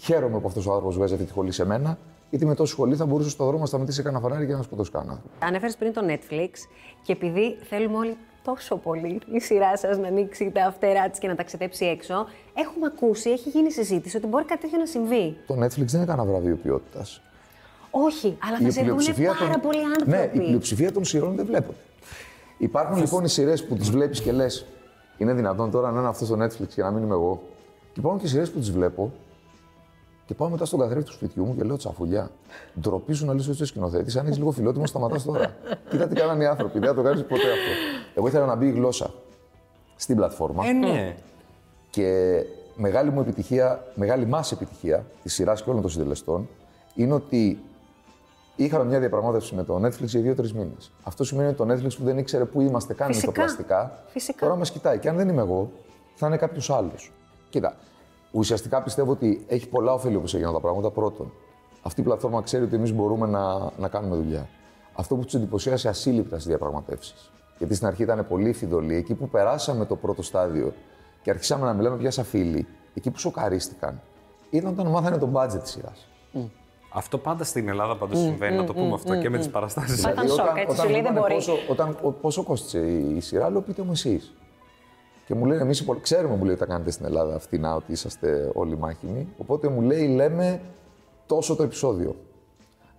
χαίρομαι 0.00 0.38
που 0.38 0.46
αυτός 0.46 0.66
ο 0.66 0.70
άνθρωπος 0.70 0.96
βγάζει 0.96 1.12
αυτή 1.14 1.26
τη 1.26 1.32
χολή 1.32 1.52
σε 1.52 1.64
μένα 1.66 1.98
Γιατί 2.30 2.46
με 2.46 2.54
τόση 2.54 2.72
σχολή 2.72 2.94
θα 2.94 3.06
μπορούσε 3.06 3.30
στο 3.30 3.44
δρόμο 3.44 3.58
να 3.60 3.66
σταματήσει 3.66 4.02
κανένα 4.02 4.22
φανάρι 4.22 4.46
και 4.46 4.52
να 4.52 4.62
σκοτώσει 4.62 4.90
κανένα. 4.90 5.20
Ανέφερες 5.38 5.76
πριν 5.76 5.92
το 5.92 6.00
Netflix 6.08 6.50
και 7.02 7.12
επειδή 7.12 7.56
θέλουμε 7.68 7.96
όλοι 7.96 8.16
τόσο 8.44 8.76
πολύ 8.76 9.20
η 9.32 9.40
σειρά 9.40 9.76
σας 9.76 9.98
να 9.98 10.08
ανοίξει 10.08 10.50
τα 10.50 10.72
φτερά 10.76 11.08
της 11.10 11.18
και 11.18 11.28
να 11.28 11.34
ταξιδέψει 11.34 11.84
έξω, 11.86 12.26
έχουμε 12.54 12.86
ακούσει, 12.86 13.30
έχει 13.30 13.48
γίνει 13.48 13.70
συζήτηση 13.72 14.16
ότι 14.16 14.26
μπορεί 14.26 14.44
κάτι 14.44 14.60
τέτοιο 14.60 14.78
να 14.78 14.86
συμβεί. 14.86 15.36
Το 15.46 15.54
Netflix 15.54 15.86
δεν 15.86 16.00
είναι 16.00 16.04
κανένα 16.04 16.24
βραβείο 16.24 16.56
ποιότητας. 16.56 17.20
Όχι, 17.90 18.36
αλλά 18.46 18.58
θα 18.58 18.70
σε 18.70 18.82
δουν 18.82 18.98
πάρα 19.38 19.52
των... 19.52 19.60
πολλοί 19.60 19.84
άνθρωποι. 19.84 20.10
Ναι, 20.10 20.30
η 20.32 20.38
πλειοψηφία 20.38 20.92
των 20.92 21.04
σειρών 21.04 21.36
δεν 21.36 21.46
βλέπονται. 21.46 21.78
Υπάρχουν 22.58 22.96
λοιπόν 22.98 23.24
οι 23.24 23.28
σειρές 23.28 23.64
που 23.64 23.76
τις 23.76 23.90
βλέπεις 23.90 24.20
και 24.20 24.32
λες: 24.32 24.66
Είναι 25.18 25.32
δυνατόν 25.32 25.70
τώρα 25.70 25.90
να 25.90 25.98
είναι 25.98 26.08
αυτό 26.08 26.24
στο 26.24 26.36
Netflix 26.42 26.68
και 26.74 26.82
να 26.82 26.90
μην 26.90 27.02
είμαι 27.02 27.14
εγώ. 27.14 27.42
Και 27.92 28.00
υπάρχουν 28.00 28.20
και 28.20 28.26
σειρές 28.26 28.50
που 28.50 28.58
τις 28.58 28.70
βλέπω 28.70 29.12
και 30.30 30.36
πάω 30.36 30.48
μετά 30.48 30.64
στον 30.64 30.78
καθρέφτη 30.78 31.04
του 31.04 31.12
σπιτιού 31.12 31.44
μου 31.44 31.56
και 31.56 31.62
λέω 31.62 31.76
τσαφουλιά. 31.76 32.30
Ντροπή 32.80 33.12
σου 33.12 33.26
να 33.26 33.34
λύσει 33.34 33.62
ο 33.62 33.64
σκηνοθέτης. 33.64 34.16
Αν 34.16 34.26
έχει 34.26 34.38
λίγο 34.38 34.50
φιλότιμος, 34.50 34.88
σταματάς 34.88 35.24
τώρα. 35.24 35.56
Κοίτα 35.90 36.06
τι 36.06 36.14
κάνανε 36.14 36.44
οι 36.44 36.46
άνθρωποι. 36.46 36.78
Δεν 36.78 36.88
θα 36.88 36.94
το 36.94 37.02
κάνεις 37.02 37.20
ποτέ 37.20 37.34
αυτό. 37.34 37.70
Εγώ 38.14 38.26
ήθελα 38.26 38.46
να 38.46 38.54
μπει 38.54 38.66
η 38.66 38.70
γλώσσα 38.70 39.10
στην 39.96 40.16
πλατφόρμα. 40.16 40.66
Ε, 40.66 40.72
ναι. 40.72 41.16
Και 41.90 42.40
μεγάλη 42.76 43.10
μου 43.10 43.20
επιτυχία, 43.20 43.84
μεγάλη 43.94 44.26
μας 44.26 44.52
επιτυχία 44.52 45.04
της 45.22 45.34
σειράς 45.34 45.62
και 45.62 45.70
όλων 45.70 45.82
των 45.82 45.90
συντελεστών 45.90 46.48
είναι 46.94 47.14
ότι 47.14 47.58
είχαμε 48.64 48.84
μια 48.84 48.98
διαπραγμάτευση 48.98 49.54
με 49.54 49.64
το 49.64 49.76
Netflix 49.76 50.04
για 50.04 50.20
δύο-τρεις 50.20 50.52
μήνες. 50.52 50.90
Αυτό 51.02 51.24
σημαίνει 51.24 51.48
ότι 51.48 51.56
το 51.56 51.72
Netflix 51.72 51.96
που 51.98 52.04
δεν 52.04 52.18
ήξερε 52.18 52.44
πού 52.44 52.60
είμαστε 52.60 52.94
καν 52.94 53.10
με 53.14 53.20
το 53.20 53.32
πλαστικά, 53.32 54.02
Φυσικά. 54.06 54.46
τώρα 54.46 54.56
μας 54.56 54.70
κοιτάει. 54.70 54.98
Και 54.98 55.08
αν 55.08 55.16
δεν 55.16 55.28
είμαι 55.28 55.42
εγώ, 55.42 55.70
θα 56.14 56.26
είναι 56.26 56.36
κάποιος 56.36 56.70
άλλος. 56.70 57.12
Κοίτα, 57.48 57.76
ουσιαστικά 58.30 58.82
πιστεύω 58.82 59.12
ότι 59.12 59.44
έχει 59.48 59.68
πολλά 59.68 59.92
ωφέλη 59.92 60.16
όπως 60.16 60.34
έγιναν 60.34 60.52
τα 60.52 60.60
πράγματα. 60.60 60.90
Πρώτον, 60.90 61.32
αυτή 61.82 62.00
η 62.00 62.04
πλατφόρμα 62.04 62.42
ξέρει 62.42 62.64
ότι 62.64 62.74
εμείς 62.74 62.92
μπορούμε 62.92 63.26
να, 63.26 63.70
να 63.78 63.88
κάνουμε 63.88 64.16
δουλειά. 64.16 64.48
Αυτό 64.92 65.16
που 65.16 65.24
τους 65.24 65.34
εντυπωσίασε 65.34 65.88
ασύλληπτα 65.88 66.34
στις 66.34 66.46
διαπραγματεύσεις. 66.46 67.30
Γιατί 67.58 67.74
στην 67.74 67.86
αρχή 67.86 68.02
ήταν 68.02 68.26
πολύ 68.28 68.52
φιδωλή. 68.52 68.94
Εκεί 68.94 69.14
που 69.14 69.28
περάσαμε 69.28 69.84
το 69.84 69.96
πρώτο 69.96 70.22
στάδιο 70.22 70.72
και 71.22 71.30
αρχίσαμε 71.30 71.64
να 71.64 71.72
μιλάμε 71.72 71.96
πια 71.96 72.10
σαν 72.10 72.24
φίλοι, 72.24 72.66
εκεί 72.94 73.10
που 73.10 73.18
σοκαρίστηκαν, 73.18 74.00
ήταν 74.50 74.70
όταν 74.70 74.86
μάθανε 74.86 75.18
το 75.18 75.28
budget 75.34 75.58
της 75.62 75.70
σειράς. 75.70 76.08
Αυτό 76.92 77.18
πάντα 77.18 77.44
στην 77.44 77.68
Ελλάδα 77.68 77.96
πάντως 77.96 78.18
συμβαίνει, 78.18 78.56
να 78.56 78.64
το 78.64 78.72
πούμε 78.74 78.94
αυτό 78.94 79.16
και 79.16 79.30
με 79.30 79.38
τις 79.38 79.48
παραστάσεις. 79.48 80.00
Δηλαδή, 80.00 80.28
σοκ, 80.28 80.56
έτσι, 80.56 80.76
σου 80.76 80.88
λέει 80.88 81.02
δεν 81.02 81.12
μπορεί. 81.12 81.34
Πόσο, 81.34 81.52
όταν, 81.68 81.96
πόσο 82.20 82.42
κόστησε 82.42 82.78
η 83.16 83.20
σειρά, 83.20 83.50
λέω 83.50 83.60
πείτε 83.60 83.82
μου 83.82 83.92
εσείς. 83.92 84.34
Και 85.26 85.34
μου 85.34 85.46
λένε, 85.46 85.62
εμείς 85.62 85.84
ξέρουμε 86.00 86.36
μου 86.36 86.44
λέει 86.44 86.56
τα 86.56 86.66
κάνετε 86.66 86.90
στην 86.90 87.06
Ελλάδα 87.06 87.38
φτηνά, 87.38 87.74
ότι 87.74 87.92
είσαστε 87.92 88.50
όλοι 88.54 88.76
μάχημοι. 88.78 89.28
Οπότε 89.38 89.68
μου 89.68 89.80
λέει, 89.80 90.08
λέμε 90.08 90.60
τόσο 91.26 91.56
το 91.56 91.62
επεισόδιο. 91.62 92.16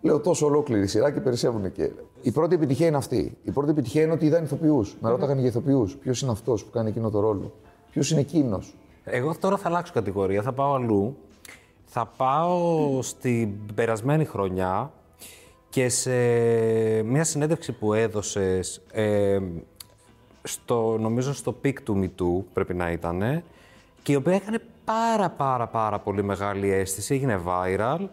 Λέω 0.01 0.19
τόσο 0.19 0.45
ολόκληρη 0.45 0.87
σειρά 0.87 1.11
και 1.11 1.19
περισσεύουν 1.19 1.71
και. 1.71 1.91
Η 2.21 2.31
πρώτη 2.31 2.55
επιτυχία 2.55 2.87
είναι 2.87 2.97
αυτή. 2.97 3.37
Η 3.43 3.51
πρώτη 3.51 3.69
επιτυχία 3.71 4.01
είναι 4.01 4.11
ότι 4.11 4.25
είδαν 4.25 4.43
ηθοποιούς. 4.43 4.97
Με 5.01 5.09
ρώταγαν 5.09 5.39
για 5.39 5.47
ηθοποιούς. 5.47 5.95
Ποιος 5.95 6.21
είναι 6.21 6.31
αυτός 6.31 6.63
που 6.63 6.71
κάνει 6.71 6.89
εκείνο 6.89 7.09
το 7.09 7.19
ρόλο; 7.19 7.53
Ποιος 7.91 8.11
είναι 8.11 8.19
εκείνος; 8.19 8.75
Εγώ 9.03 9.35
τώρα 9.39 9.57
θα 9.57 9.67
αλλάξω 9.67 9.93
κατηγορία, 9.93 10.41
θα 10.41 10.53
πάω 10.53 10.73
αλλού. 10.73 11.17
Θα 11.93 12.05
πάω 12.17 13.01
στην 13.01 13.73
περασμένη 13.75 14.25
χρονιά 14.25 14.91
και 15.69 15.89
σε 15.89 16.11
μια 17.01 17.23
συνέντευξη 17.23 17.71
που 17.71 17.93
έδωσες, 17.93 18.81
ε, 18.91 19.39
στο, 20.43 20.97
νομίζω 20.99 21.33
στο 21.33 21.51
peak 21.51 21.81
του 21.81 21.99
MeToo 22.03 22.43
πρέπει 22.53 22.73
να 22.73 22.91
ήταν, 22.91 23.43
και 24.03 24.11
η 24.11 24.15
οποία 24.15 24.33
έκανε 24.33 24.59
πάρα 24.85 25.29
πάρα 25.29 25.67
πάρα 25.67 25.99
πολύ 25.99 26.23
μεγάλη 26.23 26.71
αίσθηση, 26.71 27.13
έγινε 27.13 27.41
viral. 27.47 28.07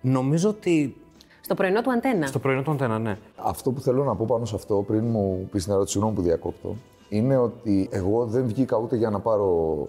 Νομίζω 0.00 0.48
ότι... 0.48 0.96
Στο 1.40 1.54
πρωινό 1.54 1.80
του 1.80 1.90
αντένα. 1.92 2.26
Στο 2.26 2.38
πρωινό 2.38 2.62
του 2.62 2.70
αντένα, 2.70 2.98
ναι. 2.98 3.18
Αυτό 3.36 3.70
που 3.70 3.80
θέλω 3.80 4.04
να 4.04 4.14
πω 4.14 4.24
πάνω 4.28 4.44
σε 4.44 4.54
αυτό, 4.54 4.84
πριν 4.86 5.04
μου 5.04 5.48
πεις 5.52 5.62
την 5.64 5.72
ερώτηση, 5.72 5.92
συγγνώμη 5.92 6.16
που 6.16 6.22
διακόπτω, 6.22 6.76
είναι 7.08 7.36
ότι 7.36 7.88
εγώ 7.92 8.24
δεν 8.24 8.46
βγήκα 8.46 8.76
ούτε 8.76 8.96
για 8.96 9.10
να 9.10 9.20
πάρω 9.20 9.88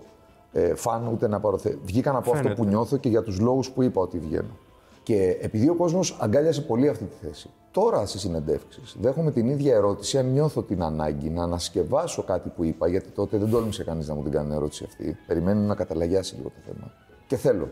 ε, 0.54 0.76
φαν, 0.76 1.08
ούτε 1.08 1.28
να 1.28 1.40
πάρω 1.40 1.58
θέση. 1.58 1.80
Βγήκα 1.84 2.12
να 2.12 2.22
πω 2.22 2.32
αυτό 2.32 2.50
που 2.50 2.66
νιώθω 2.66 2.98
και 2.98 3.10
για 3.10 3.24
τους 3.24 3.40
λόγους 3.40 3.72
που 3.72 3.84
είπα 3.84 4.02
ότι 4.02 4.20
βγαίνω. 4.20 4.58
Και 5.04 5.38
επειδή 5.42 5.70
ο 5.70 5.76
κόσμος 5.76 6.18
αγκάλιασε 6.20 6.62
πολύ 6.62 6.90
αυτή 6.90 7.04
τη 7.04 7.28
θέση. 7.28 7.50
Τώρα 7.72 8.06
στις 8.06 8.22
συνεντεύξεις 8.22 8.96
δέχομαι 9.00 9.32
την 9.32 9.50
ίδια 9.50 9.76
ερώτηση 9.76 10.18
αν 10.18 10.32
νιώθω 10.32 10.62
την 10.62 10.84
ανάγκη 10.84 11.30
να 11.30 11.44
ανασκευάσω 11.44 12.24
κάτι 12.24 12.50
που 12.50 12.64
είπα, 12.64 12.88
γιατί 12.88 13.10
τότε 13.10 13.38
δεν 13.38 13.50
τόλμησε 13.50 13.84
κανείς 13.84 14.08
να 14.08 14.16
μου 14.16 14.24
την 14.24 14.32
κάνει 14.32 14.48
την 14.48 14.56
ερώτηση 14.56 14.84
αυτή. 14.88 15.18
Περιμένω 15.28 15.60
να 15.60 15.76
καταλαγιάσει 15.76 16.36
λίγο 16.36 16.50
το 16.50 16.56
θέμα. 16.66 16.92
Και 17.28 17.36
θέλω 17.36 17.70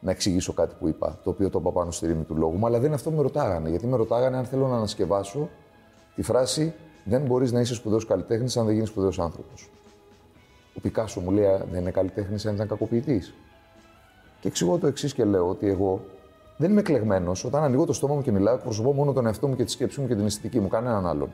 να 0.00 0.10
εξηγήσω 0.10 0.52
κάτι 0.52 0.74
που 0.78 0.88
είπα, 0.88 1.18
το 1.24 1.30
οποίο 1.30 1.50
το 1.50 1.58
είπα 1.58 1.70
πάνω 1.72 1.90
στη 1.90 2.06
ρήμη 2.06 2.22
του 2.22 2.36
λόγου 2.36 2.56
μου, 2.56 2.66
αλλά 2.66 2.76
δεν 2.76 2.86
είναι 2.86 2.94
αυτό 2.94 3.10
που 3.10 3.16
με 3.16 3.22
ρωτάγανε. 3.22 3.68
Γιατί 3.68 3.86
με 3.86 3.96
ρωτάγανε 3.96 4.36
αν 4.36 4.44
θέλω 4.44 4.66
να 4.66 4.76
ανασκευάσω 4.76 5.48
τη 6.14 6.22
φράση 6.22 6.74
Δεν 7.04 7.22
μπορείς 7.22 7.52
να 7.52 7.60
είσαι 7.60 7.74
σπουδαίος 7.74 8.06
καλλιτέχνης 8.06 8.56
αν 8.56 8.64
δεν 8.64 8.74
γίνεις 8.74 8.88
σπουδαίος 8.88 9.18
άνθρωπος. 9.18 9.70
Ο 10.76 10.80
Πικάσο 10.80 11.20
μου 11.20 11.30
λέει 11.30 11.46
Δεν 11.70 11.80
είναι 11.80 11.90
καλλιτέχνης 11.90 12.46
αν 12.46 12.54
ήταν 12.54 12.68
κακοποιητής. 12.68 13.34
Και 14.40 14.48
εξηγώ 14.48 14.78
το 14.78 14.86
εξής 14.86 15.14
και 15.14 15.24
λέω 15.24 15.48
ότι 15.48 15.68
εγώ 15.68 16.00
δεν 16.56 16.70
είμαι 16.70 16.82
κλεγμένο. 16.82 17.32
Όταν 17.44 17.62
ανοίγω 17.62 17.84
το 17.84 17.92
στόμα 17.92 18.14
μου 18.14 18.22
και 18.22 18.32
μιλάω, 18.32 18.54
εκπροσωπώ 18.54 18.92
μόνο 18.92 19.12
τον 19.12 19.26
εαυτό 19.26 19.48
μου 19.48 19.56
και 19.56 19.64
τη 19.64 19.70
σκέψη 19.70 20.00
μου 20.00 20.06
και 20.06 20.14
την 20.14 20.24
αισθητική 20.26 20.60
μου, 20.60 20.68
κανέναν 20.68 21.06
άλλον. 21.06 21.30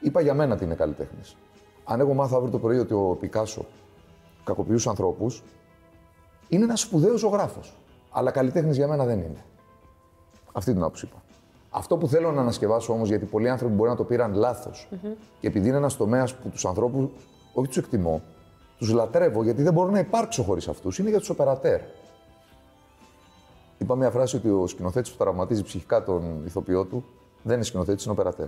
Είπα 0.00 0.20
για 0.20 0.34
μένα 0.34 0.56
τι 0.56 0.64
είναι 0.64 0.74
καλλιτέχνης. 0.74 1.36
Αν 1.84 2.00
εγώ 2.00 2.14
μάθω 2.14 2.36
αύριο 2.36 2.50
το 2.50 2.58
πρωί 2.58 2.78
ότι 2.78 2.94
ο 2.94 3.16
Πικάσο 3.20 3.66
κακοποιούσε 4.44 4.88
ανθρώπους, 4.88 5.42
είναι 6.48 6.64
ένας 6.64 6.80
σπουδαίος 6.80 7.20
ζωγράφος. 7.20 7.76
Αλλά 8.10 8.30
καλλιτέχνης 8.30 8.76
για 8.76 8.88
μένα 8.88 9.04
δεν 9.04 9.18
είναι. 9.18 9.44
Αυτή 10.52 10.72
την 10.72 10.82
άποψη 10.82 11.06
είπα. 11.06 11.22
Αυτό 11.70 11.96
που 11.96 12.08
θέλω 12.08 12.32
να 12.32 12.40
ανασκευάσω 12.40 12.92
όμως, 12.92 13.08
γιατί 13.08 13.24
πολλοί 13.24 13.48
άνθρωποι 13.48 13.74
μπορεί 13.74 13.90
να 13.90 13.96
το 13.96 14.04
πήραν 14.04 14.34
λάθος, 14.34 14.88
mm-hmm. 14.90 15.16
και 15.40 15.46
επειδή 15.46 15.68
είναι 15.68 15.76
ένας 15.76 15.96
τομέας 15.96 16.34
που 16.34 16.48
τους 16.48 16.64
ανθρώπους 16.64 17.10
όχι 17.52 17.68
τους 17.68 17.76
εκτιμώ, 17.76 18.22
τους 18.78 18.90
λατρεύω 18.92 19.42
γιατί 19.42 19.62
δεν 19.62 19.72
μπορώ 19.72 19.90
να 19.90 19.98
υπάρξω 19.98 20.42
χωρίς 20.42 20.68
αυτούς, 20.68 20.98
είναι 20.98 21.08
για 21.08 21.18
τους 21.18 21.28
οπερατέρ. 21.28 21.80
Είπα 23.78 23.96
μια 23.96 24.10
φράση 24.10 24.36
ότι 24.36 24.48
ο 24.48 24.66
σκηνοθέτης 24.66 25.10
που 25.10 25.16
τραυματίζει 25.16 25.62
ψυχικά 25.62 26.04
τον 26.04 26.42
ηθοποιό 26.46 26.84
του 26.84 27.04
δεν 27.42 27.54
είναι 27.54 27.64
σκηνοθέτης, 27.64 28.04
είναι 28.04 28.12
οπερατέρ. 28.12 28.46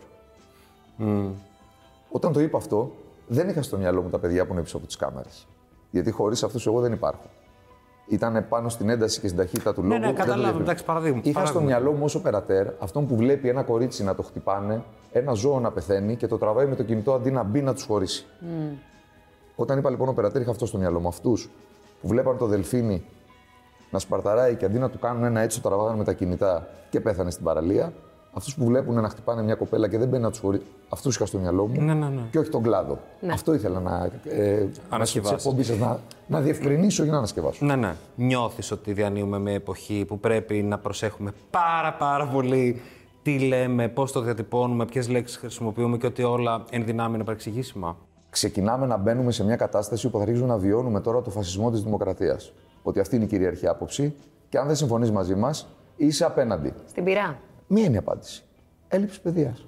Mm. 0.99 1.31
Όταν 2.11 2.33
το 2.33 2.41
είπα 2.41 2.59
αυτό, 2.59 2.93
δεν 3.27 3.49
είχα 3.49 3.63
στο 3.63 3.77
μυαλό 3.77 4.03
μου 4.03 4.09
τα 4.09 4.19
παιδιά 4.19 4.47
που 4.47 4.53
είναι 4.53 4.63
πίσω 4.63 4.77
από 4.77 4.87
τις 4.87 4.97
κάμερες. 4.97 5.47
Γιατί 5.91 6.11
χωρίς 6.11 6.43
αυτούς 6.43 6.67
εγώ 6.67 6.81
δεν 6.81 6.93
υπάρχω. 6.93 7.25
Ήταν 8.09 8.47
πάνω 8.49 8.69
στην 8.69 8.89
ένταση 8.89 9.21
και 9.21 9.27
στην 9.27 9.39
ταχύτητα 9.39 9.75
του 9.75 9.83
ναι, 9.83 9.89
λόγου. 9.89 10.01
Ναι, 10.01 10.07
ναι, 10.07 10.13
καταλάβω. 10.13 10.59
Εντάξει, 10.59 10.85
παραδείγμα. 10.85 11.21
Είχα 11.25 11.47
στο 11.47 11.61
μυαλό 11.61 11.93
μου 11.93 12.05
ως 12.05 12.15
οπερατέρ 12.15 12.67
αυτόν 12.79 13.07
που 13.07 13.17
βλέπει 13.17 13.49
ένα 13.49 13.63
κορίτσι 13.63 14.05
να 14.05 14.15
το 14.15 14.23
χτυπάνε, 14.23 14.83
ένα 15.13 15.33
ζώο 15.33 15.61
να 15.61 15.71
πεθαίνει 15.71 16.17
και 16.17 16.27
το 16.27 16.39
τραβάει 16.39 16.67
με 16.67 16.75
το 16.75 16.83
κινητό 16.83 17.13
αντί 17.13 17.31
να 17.31 17.43
μπει 17.43 17.63
να 17.63 17.75
τους 17.75 17.85
χωρίσει. 17.85 18.27
Mm. 18.41 18.77
Όταν 19.61 19.79
είπα 19.79 19.91
λοιπόν 19.91 20.09
οπερατέρ, 20.09 20.41
είχα 20.43 20.51
αυτό 20.51 20.67
στο 20.67 20.79
μυαλό 20.79 21.01
μου. 21.01 21.09
Αυτούς 21.09 21.51
που 22.01 22.09
βλέπαν 22.09 22.39
το 22.39 22.47
δελφίνι 22.47 23.03
να 23.91 23.99
σπαρταράει 23.99 24.55
και 24.57 24.65
αντί 24.65 24.79
να 24.79 24.91
του 24.91 24.99
κάνουν 24.99 25.25
ένα 25.25 25.41
έτσι, 25.41 25.61
το 25.61 25.69
τραβάγανε 25.69 25.97
με 25.97 26.05
τα 26.05 26.13
κινητά 26.13 26.69
και 26.91 27.01
πέθανε 27.01 27.31
στην 27.31 27.45
παραλία. 27.45 27.93
Αυτούς 28.33 28.55
που 28.55 28.65
βλέπουν 28.65 28.95
να 28.95 29.09
χτυπάνε 29.09 29.43
μια 29.43 29.55
κοπέλα 29.55 29.89
και 29.89 29.99
δεν 29.99 30.09
μπαίνει 30.09 30.23
να 30.23 30.31
τους 30.31 30.39
χωρί. 30.39 30.63
Αυτούς 30.89 31.15
είχα 31.15 31.27
στο 31.27 31.39
μυαλό 31.39 31.67
μου. 31.67 31.83
Ναι, 31.83 31.95
ναι, 31.95 32.09
ναι. 32.09 32.23
Και 32.31 32.39
όχι 32.39 32.51
τον 32.51 32.63
κλάδο. 32.63 32.99
Ναι. 33.21 33.33
Αυτό 33.33 33.55
ήθελα 33.55 33.81
να. 33.81 34.11
Ε, 34.25 34.67
ανασκευάσω. 34.89 35.55
να, 35.79 35.99
να 36.27 36.41
διευκρινίσω 36.41 37.03
για 37.03 37.13
να 37.13 37.19
ανασκευάσω. 37.19 37.67
Ναι, 37.67 37.77
ναι. 37.77 37.95
Νιώθεις 38.17 38.71
ότι 38.71 38.93
διανύουμε 38.93 39.39
μια 39.39 39.55
εποχή 39.55 40.05
που 40.09 40.19
πρέπει 40.19 40.63
να 40.63 40.79
προσέχουμε 40.79 41.33
πάρα 41.51 41.93
πάρα 41.93 42.27
πολύ 42.27 42.81
τι 43.23 43.39
λέμε, 43.39 43.89
πώς 43.89 44.13
το 44.13 44.21
διατυπώνουμε, 44.21 44.85
ποιες 44.85 45.09
λέξεις 45.09 45.37
χρησιμοποιούμε 45.37 45.97
και 45.97 46.07
ότι 46.07 46.23
όλα 46.23 46.65
εν 46.71 46.85
δυνάμει 46.85 47.15
είναι 47.15 47.25
παρεξηγήσιμα. 47.25 47.97
Ξεκινάμε 48.31 48.87
να 48.87 48.97
μπαίνουμε 48.97 49.33
σε 49.33 49.45
μια 49.45 49.57
κατάσταση 49.57 50.09
που 50.09 50.17
θα 50.17 50.23
αρχίζουμε 50.23 50.49
να 50.49 50.59
βιώνουμε 50.59 51.01
τώρα 51.01 51.23
το 51.23 51.31
φασισμό 51.31 51.71
της 51.71 51.83
δημοκρατίας 51.83 52.53
ότι 52.83 53.01
αυτή 53.01 53.17
είναι 53.17 53.25
η 53.25 53.29
κυρίαρχη 53.29 53.67
άποψη 53.67 54.15
και 54.49 54.59
αν 54.59 54.67
δεν 54.67 54.77
συμφωνείς 54.77 55.11
μαζί 55.11 55.35
μας, 55.35 55.67
είσαι 55.97 56.25
απέναντι. 56.25 56.73
Στην 56.89 57.05
πυρά. 57.05 57.39
Μία 57.67 57.85
είναι 57.85 57.95
η 57.95 57.99
απάντηση. 57.99 58.45
Έλλειψη 58.89 59.21
παιδείας. 59.21 59.65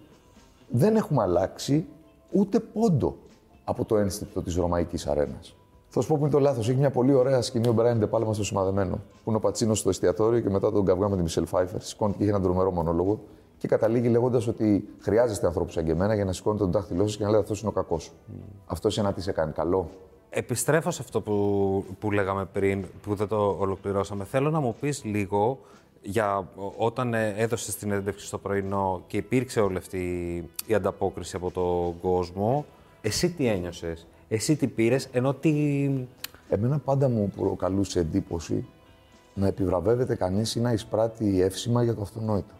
Δεν 0.68 0.96
έχουμε 0.96 1.22
αλλάξει 1.22 1.86
ούτε 2.30 2.60
πόντο 2.60 3.16
από 3.64 3.84
το 3.84 3.96
ένστικτο 3.96 4.42
της 4.42 4.56
ρωμαϊκής 4.56 5.06
αρένας. 5.06 5.56
Θα 5.88 6.00
σου 6.00 6.08
πω 6.08 6.14
που 6.14 6.20
είναι 6.20 6.30
το 6.30 6.38
λάθος. 6.38 6.68
Έχει 6.68 6.78
μια 6.78 6.90
πολύ 6.90 7.14
ωραία 7.14 7.42
σκηνή 7.42 7.68
ο 7.68 7.72
Μπράιν 7.72 7.98
Ντεπάλμα 7.98 8.34
στο 8.34 8.44
σημαδεμένο. 8.44 8.94
Που 8.94 9.28
είναι 9.28 9.36
ο 9.36 9.40
Πατσίνος 9.40 9.78
στο 9.78 9.88
εστιατόριο 9.88 10.40
και 10.40 10.50
μετά 10.50 10.72
τον 10.72 10.84
καυγά 10.84 11.08
με 11.08 11.14
την 11.14 11.22
Μισελ 11.22 11.46
Φάιφερ. 11.46 11.82
Σηκώνει 11.82 12.12
και 12.12 12.18
έχει 12.20 12.28
έναν 12.28 12.42
τρομερό 12.42 12.70
μονόλογο 12.70 13.20
και 13.62 13.68
καταλήγει 13.68 14.08
λέγοντας 14.08 14.46
ότι 14.46 14.88
χρειάζεστε 14.98 15.46
ανθρώπους 15.46 15.72
σαν 15.72 15.84
και 15.84 15.90
εμένα 15.90 16.14
για 16.14 16.24
να 16.24 16.32
σηκώνετε 16.32 16.62
τον 16.62 16.72
δάχτυλό 16.72 17.06
σα 17.06 17.16
και 17.16 17.24
να 17.24 17.30
λέτε 17.30 17.42
αυτός 17.42 17.60
είναι 17.60 17.68
ο 17.68 17.72
κακός. 17.72 18.10
Mm. 18.10 18.34
Αυτό 18.66 18.88
ένα 18.96 19.12
τι 19.12 19.22
σε 19.22 19.32
κάνει 19.32 19.52
καλό. 19.52 19.90
Επιστρέφω 20.30 20.90
σε 20.90 21.02
αυτό 21.02 21.20
που, 21.20 21.84
που 21.98 22.10
λέγαμε 22.10 22.44
πριν, 22.44 22.84
που 23.02 23.14
δεν 23.14 23.28
το 23.28 23.56
ολοκληρώσαμε. 23.58 24.24
Θέλω 24.24 24.50
να 24.50 24.60
μου 24.60 24.74
πεις 24.80 25.04
λίγο 25.04 25.58
για 26.02 26.48
όταν 26.76 27.14
ε, 27.14 27.34
έδωσες 27.36 27.76
την 27.76 27.90
έντευξη 27.90 28.26
στο 28.26 28.38
πρωινό 28.38 29.02
και 29.06 29.16
υπήρξε 29.16 29.60
όλη 29.60 29.76
αυτή 29.76 30.00
η 30.66 30.74
ανταπόκριση 30.74 31.36
από 31.36 31.50
τον 31.50 32.00
κόσμο, 32.00 32.64
εσύ 33.00 33.30
τι 33.30 33.46
ένιωσες, 33.46 34.06
εσύ 34.28 34.56
τι 34.56 34.66
πήρες, 34.66 35.08
ενώ 35.12 35.34
τι... 35.34 35.90
Εμένα 36.48 36.78
πάντα 36.78 37.08
μου 37.08 37.32
προκαλούσε 37.36 38.00
εντύπωση 38.00 38.66
να 39.34 39.46
επιβραβεύεται 39.46 40.14
κανείς 40.14 40.54
ή 40.54 40.60
να 40.60 40.72
εισπράττει 40.72 41.42
εύσημα 41.42 41.82
για 41.82 41.94
το 41.94 42.02
αυτονόητο. 42.02 42.54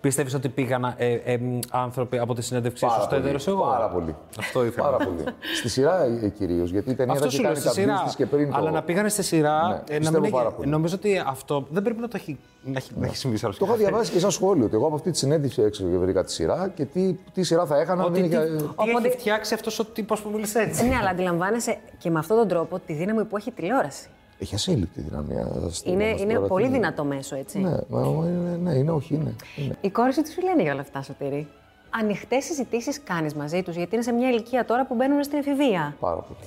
Πιστεύεις 0.00 0.34
ότι 0.34 0.48
πήγαν 0.48 0.94
ε, 0.96 1.12
ε, 1.12 1.38
άνθρωποι 1.70 2.18
από 2.18 2.34
τη 2.34 2.42
συνέντευξή 2.42 2.84
σου 2.84 2.90
Πάρα 2.90 3.02
στο 3.02 3.14
πολύ, 3.16 3.28
έδωρο 3.28 3.44
εγώ. 3.46 3.70
Πάρα 3.70 3.88
πολύ. 3.88 4.16
Αυτό 4.38 4.64
ήθελα. 4.64 4.84
Πάρα 4.90 5.04
πολύ. 5.04 5.24
στη 5.56 5.68
σειρά 5.68 6.02
ε, 6.04 6.28
κυρίως, 6.28 6.70
γιατί 6.70 6.90
η 6.90 6.94
ταινία 6.94 7.12
Αυτό 7.12 7.24
δεν 7.24 7.34
σου 7.34 7.42
λέω 7.42 7.52
κάνει 7.52 7.64
στη 7.64 7.74
σειρά. 7.80 7.92
κάποια 7.94 8.12
και 8.16 8.26
πριν 8.26 8.54
Αλλά 8.54 8.64
το... 8.68 8.74
να 8.74 8.82
πήγανε 8.82 9.08
στη 9.08 9.22
σειρά. 9.22 9.68
Ναι, 9.68 9.74
ε, 9.74 9.92
να 9.92 9.98
πιστεύω 9.98 10.20
μην 10.20 10.30
πάρα 10.30 10.46
έχει- 10.46 10.56
πολύ. 10.56 10.68
Νομίζω 10.70 10.94
ότι 10.94 11.22
αυτό 11.26 11.66
δεν 11.70 11.82
πρέπει 11.82 12.00
να 12.00 12.08
το 12.08 12.16
έχει, 12.20 12.38
να 12.64 12.76
έχει, 12.78 12.90
να 12.96 13.06
έχει 13.06 13.16
συμβεί 13.16 13.36
σε 13.36 13.46
άλλους 13.46 13.58
Το 13.58 13.64
είχα 13.66 13.74
διαβάσει 13.76 14.12
και 14.12 14.18
σαν 14.18 14.30
σχόλιο 14.30 14.64
ότι 14.64 14.74
εγώ 14.74 14.86
από 14.86 14.94
αυτή 14.94 15.10
τη 15.10 15.18
συνέντευξη 15.18 15.62
έξω 15.62 15.84
και 15.84 15.96
βρήκα 15.96 16.24
τη 16.24 16.32
σειρά 16.32 16.70
και 16.74 16.84
τι, 16.84 17.14
τι 17.32 17.42
σειρά 17.42 17.66
θα 17.66 17.78
έκανα. 17.80 18.02
αν 18.02 18.08
Ότι 18.08 18.20
δεν 18.20 18.30
τι, 18.30 18.36
είχε... 18.36 18.56
τι 18.56 18.64
Οπότε- 18.74 19.04
έχει 19.06 19.18
φτιάξει 19.18 19.54
αυτός 19.54 19.78
ο 19.78 19.84
τύπος 19.84 20.20
που 20.20 20.30
μίλησε 20.30 20.58
έτσι. 20.60 20.88
Ναι, 20.88 20.94
αλλά 21.00 21.10
αντιλαμβάνεσαι 21.10 21.78
και 21.98 22.10
με 22.10 22.18
αυτόν 22.18 22.36
τον 22.36 22.48
τρόπο 22.48 22.78
τη 22.78 22.92
δύναμη 22.92 23.24
που 23.24 23.36
έχει 23.36 23.48
η 23.48 23.52
τηλεόραση. 23.52 24.08
Έχει 24.38 24.54
ασύλληπτη 24.54 25.00
δυναμία. 25.00 25.48
στην 25.70 25.92
Είναι, 25.92 26.10
μας 26.10 26.20
είναι 26.20 26.34
τώρα, 26.34 26.46
πολύ 26.46 26.66
τι- 26.66 26.72
δυνατό 26.72 27.04
μέσο, 27.04 27.36
έτσι. 27.36 27.58
Ναι, 27.58 27.76
μα, 27.88 28.00
μα, 28.00 28.26
είναι, 28.26 28.56
ναι, 28.62 28.72
είναι, 28.74 28.90
όχι, 28.90 29.14
είναι. 29.14 29.34
είναι. 29.56 29.76
Η 29.80 29.90
κόρη 29.90 30.12
σου 30.12 30.22
τι 30.22 30.30
σου 30.32 30.40
λένε 30.42 30.62
για 30.62 30.72
όλα 30.72 30.80
αυτά, 30.80 31.02
Σωτήρη. 31.02 31.48
Ανοιχτές 31.90 32.44
συζητήσεις 32.44 33.02
κάνεις 33.02 33.34
μαζί 33.34 33.62
τους, 33.62 33.76
γιατί 33.76 33.94
είναι 33.94 34.04
σε 34.04 34.12
μια 34.12 34.28
ηλικία 34.28 34.64
τώρα 34.64 34.86
που 34.86 34.94
μπαίνουν 34.94 35.22
στην 35.24 35.38
εφηβεία. 35.38 35.96
Πάρα 36.00 36.16
πολύ. 36.16 36.38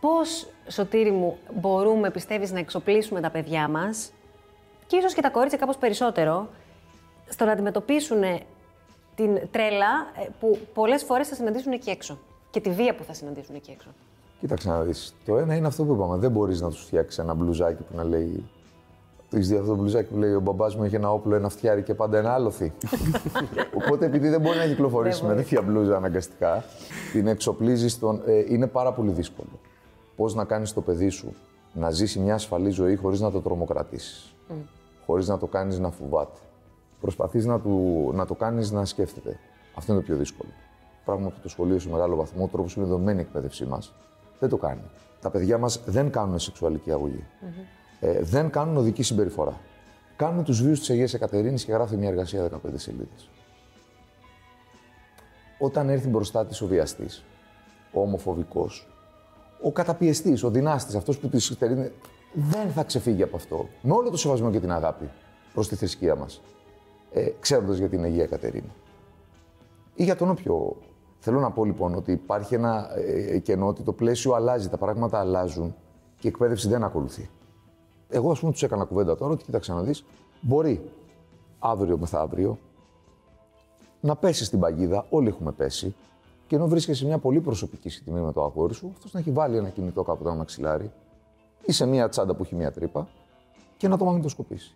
Πώς, 0.00 0.46
Σωτήρη 0.68 1.10
μου, 1.10 1.36
μπορούμε, 1.54 2.10
πιστεύεις, 2.10 2.52
να 2.52 2.58
εξοπλίσουμε 2.58 3.20
τα 3.20 3.30
παιδιά 3.30 3.68
μας 3.68 4.12
και 4.86 4.96
ίσως 4.96 5.14
και 5.14 5.20
τα 5.20 5.30
κορίτσια 5.30 5.58
κάπως 5.58 5.76
περισσότερο, 5.76 6.48
στο 7.28 7.44
να 7.44 7.52
αντιμετωπίσουν 7.52 8.22
την 9.14 9.38
τρέλα 9.50 10.10
ε, 10.24 10.28
που 10.40 10.58
πολλές 10.74 11.02
φορές 11.02 11.28
θα 11.28 11.34
συναντήσουν 11.34 11.72
εκεί 11.72 11.90
έξω. 11.90 12.18
Και 12.50 12.60
τη 12.60 12.70
βία 12.70 12.94
που 12.94 13.04
θα 13.04 13.12
συναντήσουν 13.12 13.54
εκεί 13.54 13.70
έξω. 13.70 13.88
Κοίταξε 14.40 14.68
να 14.68 14.82
δεις. 14.82 15.14
Το 15.24 15.38
ένα 15.38 15.54
είναι 15.54 15.66
αυτό 15.66 15.84
που 15.84 15.92
είπαμε. 15.92 16.16
Δεν 16.16 16.30
μπορείς 16.30 16.60
να 16.60 16.68
τους 16.68 16.84
φτιάξεις 16.84 17.18
ένα 17.18 17.34
μπλουζάκι 17.34 17.82
που 17.82 17.96
να 17.96 18.04
λέει... 18.04 18.44
Το 19.30 19.36
έχεις 19.36 19.48
δει 19.48 19.56
αυτό 19.56 19.68
το 19.68 19.76
μπλουζάκι 19.76 20.12
που 20.12 20.18
λέει 20.18 20.34
ο 20.34 20.40
μπαμπάς 20.40 20.76
μου 20.76 20.84
έχει 20.84 20.94
ένα 20.94 21.12
όπλο, 21.12 21.34
ένα 21.34 21.48
φτιάρι 21.48 21.82
και 21.82 21.94
πάντα 21.94 22.18
ένα 22.18 22.34
άλοθη. 22.34 22.72
Οπότε 23.80 24.06
επειδή 24.06 24.28
δεν 24.28 24.40
μπορεί 24.40 24.58
να 24.58 24.66
κυκλοφορήσει 24.66 25.24
με 25.24 25.34
τέτοια 25.34 25.62
μπλούζα 25.62 25.96
αναγκαστικά, 25.96 26.64
την 27.12 27.26
εξοπλίζεις 27.26 27.92
στον... 27.92 28.22
ε, 28.26 28.44
είναι 28.48 28.66
πάρα 28.66 28.92
πολύ 28.92 29.10
δύσκολο. 29.10 29.60
Πώς 30.16 30.34
να 30.34 30.44
κάνεις 30.44 30.72
το 30.72 30.80
παιδί 30.80 31.08
σου 31.08 31.34
να 31.72 31.90
ζήσει 31.90 32.18
μια 32.18 32.34
ασφαλή 32.34 32.70
ζωή 32.70 32.96
χωρίς 32.96 33.20
να 33.20 33.30
το 33.30 33.40
τρομοκρατήσεις. 33.40 34.34
Χωρίς 35.06 35.28
να 35.28 35.38
το 35.38 35.46
κάνεις 35.46 35.78
να 35.78 35.90
φοβάται. 35.90 36.38
Προσπαθείς 37.00 37.46
να, 37.46 37.60
του, 37.60 38.10
να 38.14 38.26
το 38.26 38.34
κάνεις 38.34 38.70
να 38.70 38.84
σκέφτεται. 38.84 39.38
Αυτό 39.74 39.92
είναι 39.92 40.00
το 40.00 40.06
πιο 40.06 40.16
δύσκολο. 40.16 40.50
Πράγμα 41.04 41.28
που 41.28 41.40
το 41.42 41.48
σχολείο 41.48 41.78
σε 41.78 41.88
μεγάλο 41.88 42.16
βαθμό, 42.16 42.44
ο 42.44 42.48
τρόπος 42.48 42.74
που 42.74 42.80
είναι 42.80 42.88
δομημένη 42.88 43.18
η 43.18 43.20
εκπαίδευσή 43.20 43.64
μας, 43.64 43.94
δεν 44.38 44.48
το 44.48 44.56
κάνει. 44.56 44.82
Τα 45.20 45.30
παιδιά 45.30 45.58
μας 45.58 45.82
δεν 45.86 46.10
κάνουν 46.10 46.38
σεξουαλική 46.38 46.92
αγωγή. 46.92 47.24
Ε, 48.00 48.22
δεν 48.22 48.50
κάνουν 48.50 48.76
οδική 48.76 49.02
συμπεριφορά. 49.02 49.60
Κάνουν 50.16 50.44
τους 50.44 50.62
βίους 50.62 50.78
της 50.78 50.90
Αγίας 50.90 51.14
Εκατερίνης 51.14 51.64
και 51.64 51.72
γράφει 51.72 51.96
μια 51.96 52.08
εργασία 52.08 52.42
15 52.42 52.58
σελίδες. 52.74 53.28
Όταν 55.58 55.88
έρθει 55.88 56.08
μπροστά 56.08 56.46
της 56.46 56.60
ο 56.60 56.66
βιαστής, 56.66 57.24
ο 57.92 58.00
ομοφοβικός, 58.00 58.88
ο 59.62 59.72
καταπιεστής, 59.72 60.42
ο 60.42 60.50
δυνάστης, 60.50 60.94
αυτός 60.94 61.18
που 61.18 61.28
της 61.28 61.44
στερεί, 61.44 61.92
δεν 62.32 62.70
θα 62.70 62.84
ξεφύγει 62.84 63.22
από 63.22 63.36
αυτό. 63.36 63.68
Με 63.82 63.92
όλο 63.92 64.10
το 64.10 64.16
σεβασμό 64.16 64.50
και 64.50 64.60
την 64.60 64.72
αγάπη 64.72 65.10
προς 65.52 65.68
τη 65.68 65.74
θρησκεία 65.76 66.14
μας. 66.14 66.40
Ε, 67.12 67.28
Ξέροντας 67.40 67.76
για 67.76 67.88
την 67.88 68.02
Αγία 68.02 68.26
Κατερίνα 68.26 68.74
ή 69.96 70.04
για 70.04 70.16
τον 70.16 70.30
όποιο. 70.30 70.76
Θέλω 71.18 71.40
να 71.40 71.50
πω 71.50 71.64
λοιπόν 71.64 71.94
ότι 71.94 72.12
υπάρχει 72.12 72.54
ένα 72.54 72.88
ε, 72.96 73.38
κενό 73.38 73.66
ότι 73.66 73.82
το 73.82 73.92
πλαίσιο 73.92 74.32
αλλάζει, 74.32 74.68
τα 74.68 74.76
πράγματα 74.76 75.18
αλλάζουν 75.18 75.74
και 76.18 76.26
η 76.26 76.28
εκπαίδευση 76.28 76.68
δεν 76.68 76.84
ακολουθεί. 76.84 77.30
Εγώ, 78.08 78.30
ας 78.30 78.38
πούμε, 78.38 78.52
τους 78.52 78.62
έκανα 78.62 78.84
κουβέντα 78.84 79.16
τώρα 79.16 79.32
ότι 79.32 79.44
κοίταξε 79.44 79.72
να 79.72 79.82
δεις, 79.82 80.04
μπορεί 80.40 80.90
αύριο 81.58 81.98
μεθαύριο 81.98 82.58
να 84.00 84.16
πέσει 84.16 84.44
στην 84.44 84.60
παγίδα, 84.60 85.06
όλοι 85.10 85.28
έχουμε 85.28 85.52
πέσει, 85.52 85.94
και 86.46 86.56
ενώ 86.56 86.68
βρίσκεσαι 86.68 86.98
σε 86.98 87.06
μια 87.06 87.18
πολύ 87.18 87.40
προσωπική 87.40 87.88
στιγμή 87.88 88.20
με 88.20 88.32
το 88.32 88.44
αγόρι 88.44 88.74
σου, 88.74 88.90
αυτός 88.92 89.12
να 89.12 89.20
έχει 89.20 89.30
βάλει 89.30 89.56
ένα 89.56 89.68
κινητό 89.68 90.02
κάπου 90.02 90.24
το 90.24 90.34
μαξιλάρι 90.34 90.92
ή 91.64 91.72
σε 91.72 91.86
μια 91.86 92.08
τσάντα 92.08 92.34
που 92.34 92.42
έχει 92.42 92.54
μια 92.54 92.72
τρύπα 92.72 93.08
και 93.76 93.88
να 93.88 93.96
το 93.96 94.04
μαγνητοσκοπήσει. 94.04 94.74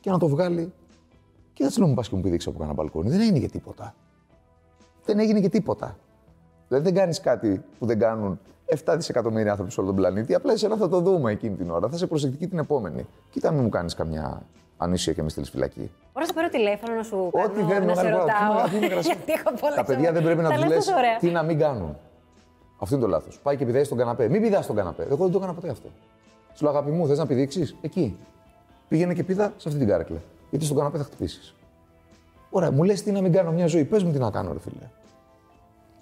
Και 0.00 0.10
να 0.10 0.18
το 0.18 0.28
βγάλει. 0.28 0.72
Και 1.52 1.62
δεν 1.62 1.72
θέλω 1.72 1.84
να 1.84 1.90
μου 1.90 1.96
πας 1.96 2.08
και 2.08 2.16
μου 2.16 2.22
πηδήξει 2.22 2.48
από 2.48 2.58
κανένα 2.58 2.76
μπαλκόνι. 2.76 3.08
Δεν 3.08 3.20
έγινε 3.20 3.38
και 3.38 3.48
τίποτα 3.48 3.94
δεν 5.06 5.18
έγινε 5.18 5.40
και 5.40 5.48
τίποτα. 5.48 5.96
Δηλαδή 6.68 6.84
δεν 6.84 6.94
κάνεις 6.94 7.20
κάτι 7.20 7.64
που 7.78 7.86
δεν 7.86 7.98
κάνουν 7.98 8.40
7 8.84 8.94
δισεκατομμύρια 8.96 9.50
άνθρωποι 9.50 9.72
σε 9.72 9.80
όλο 9.80 9.88
τον 9.88 9.98
πλανήτη. 9.98 10.34
Απλά 10.34 10.52
εσένα 10.52 10.76
θα 10.76 10.88
το 10.88 11.00
δούμε 11.00 11.32
εκείνη 11.32 11.56
την 11.56 11.70
ώρα. 11.70 11.88
Θα 11.88 11.96
είσαι 11.96 12.06
προσεκτική 12.06 12.46
την 12.48 12.58
επόμενη. 12.58 13.06
Κοίτα, 13.30 13.50
μην 13.50 13.62
μου 13.62 13.68
κάνεις 13.68 13.94
καμιά 13.94 14.42
ανήσια 14.76 15.12
και 15.12 15.22
με 15.22 15.28
στείλεις 15.28 15.50
φυλακή. 15.50 15.90
Μπορεί 16.12 16.26
να 16.26 16.32
πάρω 16.32 16.48
τηλέφωνο 16.48 16.94
να 16.94 17.02
σου 17.02 17.30
Ό,τι 17.32 17.60
κάνω, 17.60 17.68
δεν 17.68 17.84
να 17.84 17.94
σε 17.94 18.02
μεγάλη 18.02 18.20
ρωτάω. 18.20 18.48
κουβέντα. 18.52 18.68
Τι 18.70 18.76
είναι 18.76 18.86
γρασί. 18.86 19.08
γιατί 19.12 19.32
έχω 19.32 19.54
πολλά 19.60 19.74
Τα 19.74 19.84
παιδιά 19.84 20.12
δεν 20.12 20.22
πρέπει 20.22 20.42
να 20.42 20.48
Τα 20.48 20.54
τους 20.54 20.64
λες 20.64 20.74
λες 20.74 20.84
τόσο 20.84 20.98
ωραία. 20.98 21.16
τι 21.16 21.30
να 21.30 21.42
μην 21.42 21.58
κάνουν. 21.58 21.96
Αυτό 22.78 22.94
είναι 22.94 23.04
το 23.04 23.10
λάθος. 23.10 23.40
Πάει 23.42 23.56
και 23.56 23.64
πηδάει 23.64 23.84
στον 23.84 23.98
καναπέ. 23.98 24.28
Μην 24.28 24.42
πηδάς 24.42 24.64
στον 24.64 24.76
καναπέ. 24.76 25.02
Εγώ 25.02 25.16
δεν 25.16 25.30
το 25.30 25.38
έκανα 25.38 25.54
ποτέ 25.54 25.68
αυτό. 25.70 25.88
Σου 26.54 26.64
λέω 26.64 26.72
αγάπη 26.72 26.90
μου, 26.90 27.06
θες 27.06 27.18
να 27.18 27.26
πηδήξεις; 27.26 27.76
Εκεί. 27.80 28.16
Πήγαινε 28.88 29.14
και 29.14 29.24
πήδα 29.24 29.52
σε 29.56 29.68
αυτή 29.68 29.80
την 29.80 29.88
κάρεκλα. 29.88 30.18
Γιατί 30.50 30.64
στον 30.64 30.76
καναπέ 30.76 30.98
θα 30.98 31.04
χτυπήσεις. 31.04 31.54
Ωραία, 32.50 32.70
μου 32.70 32.82
λες 32.82 33.02
τι 33.02 33.10
να 33.12 33.20
μην 33.20 33.32
κάνω 33.32 33.52
μια 33.52 33.66
ζωή. 33.66 33.84
Πες 33.84 34.02
μου 34.02 34.12
τι 34.12 34.18
να 34.18 34.30
κάνω, 34.30 34.52
ρε 34.52 34.58
φίλε. 34.58 34.88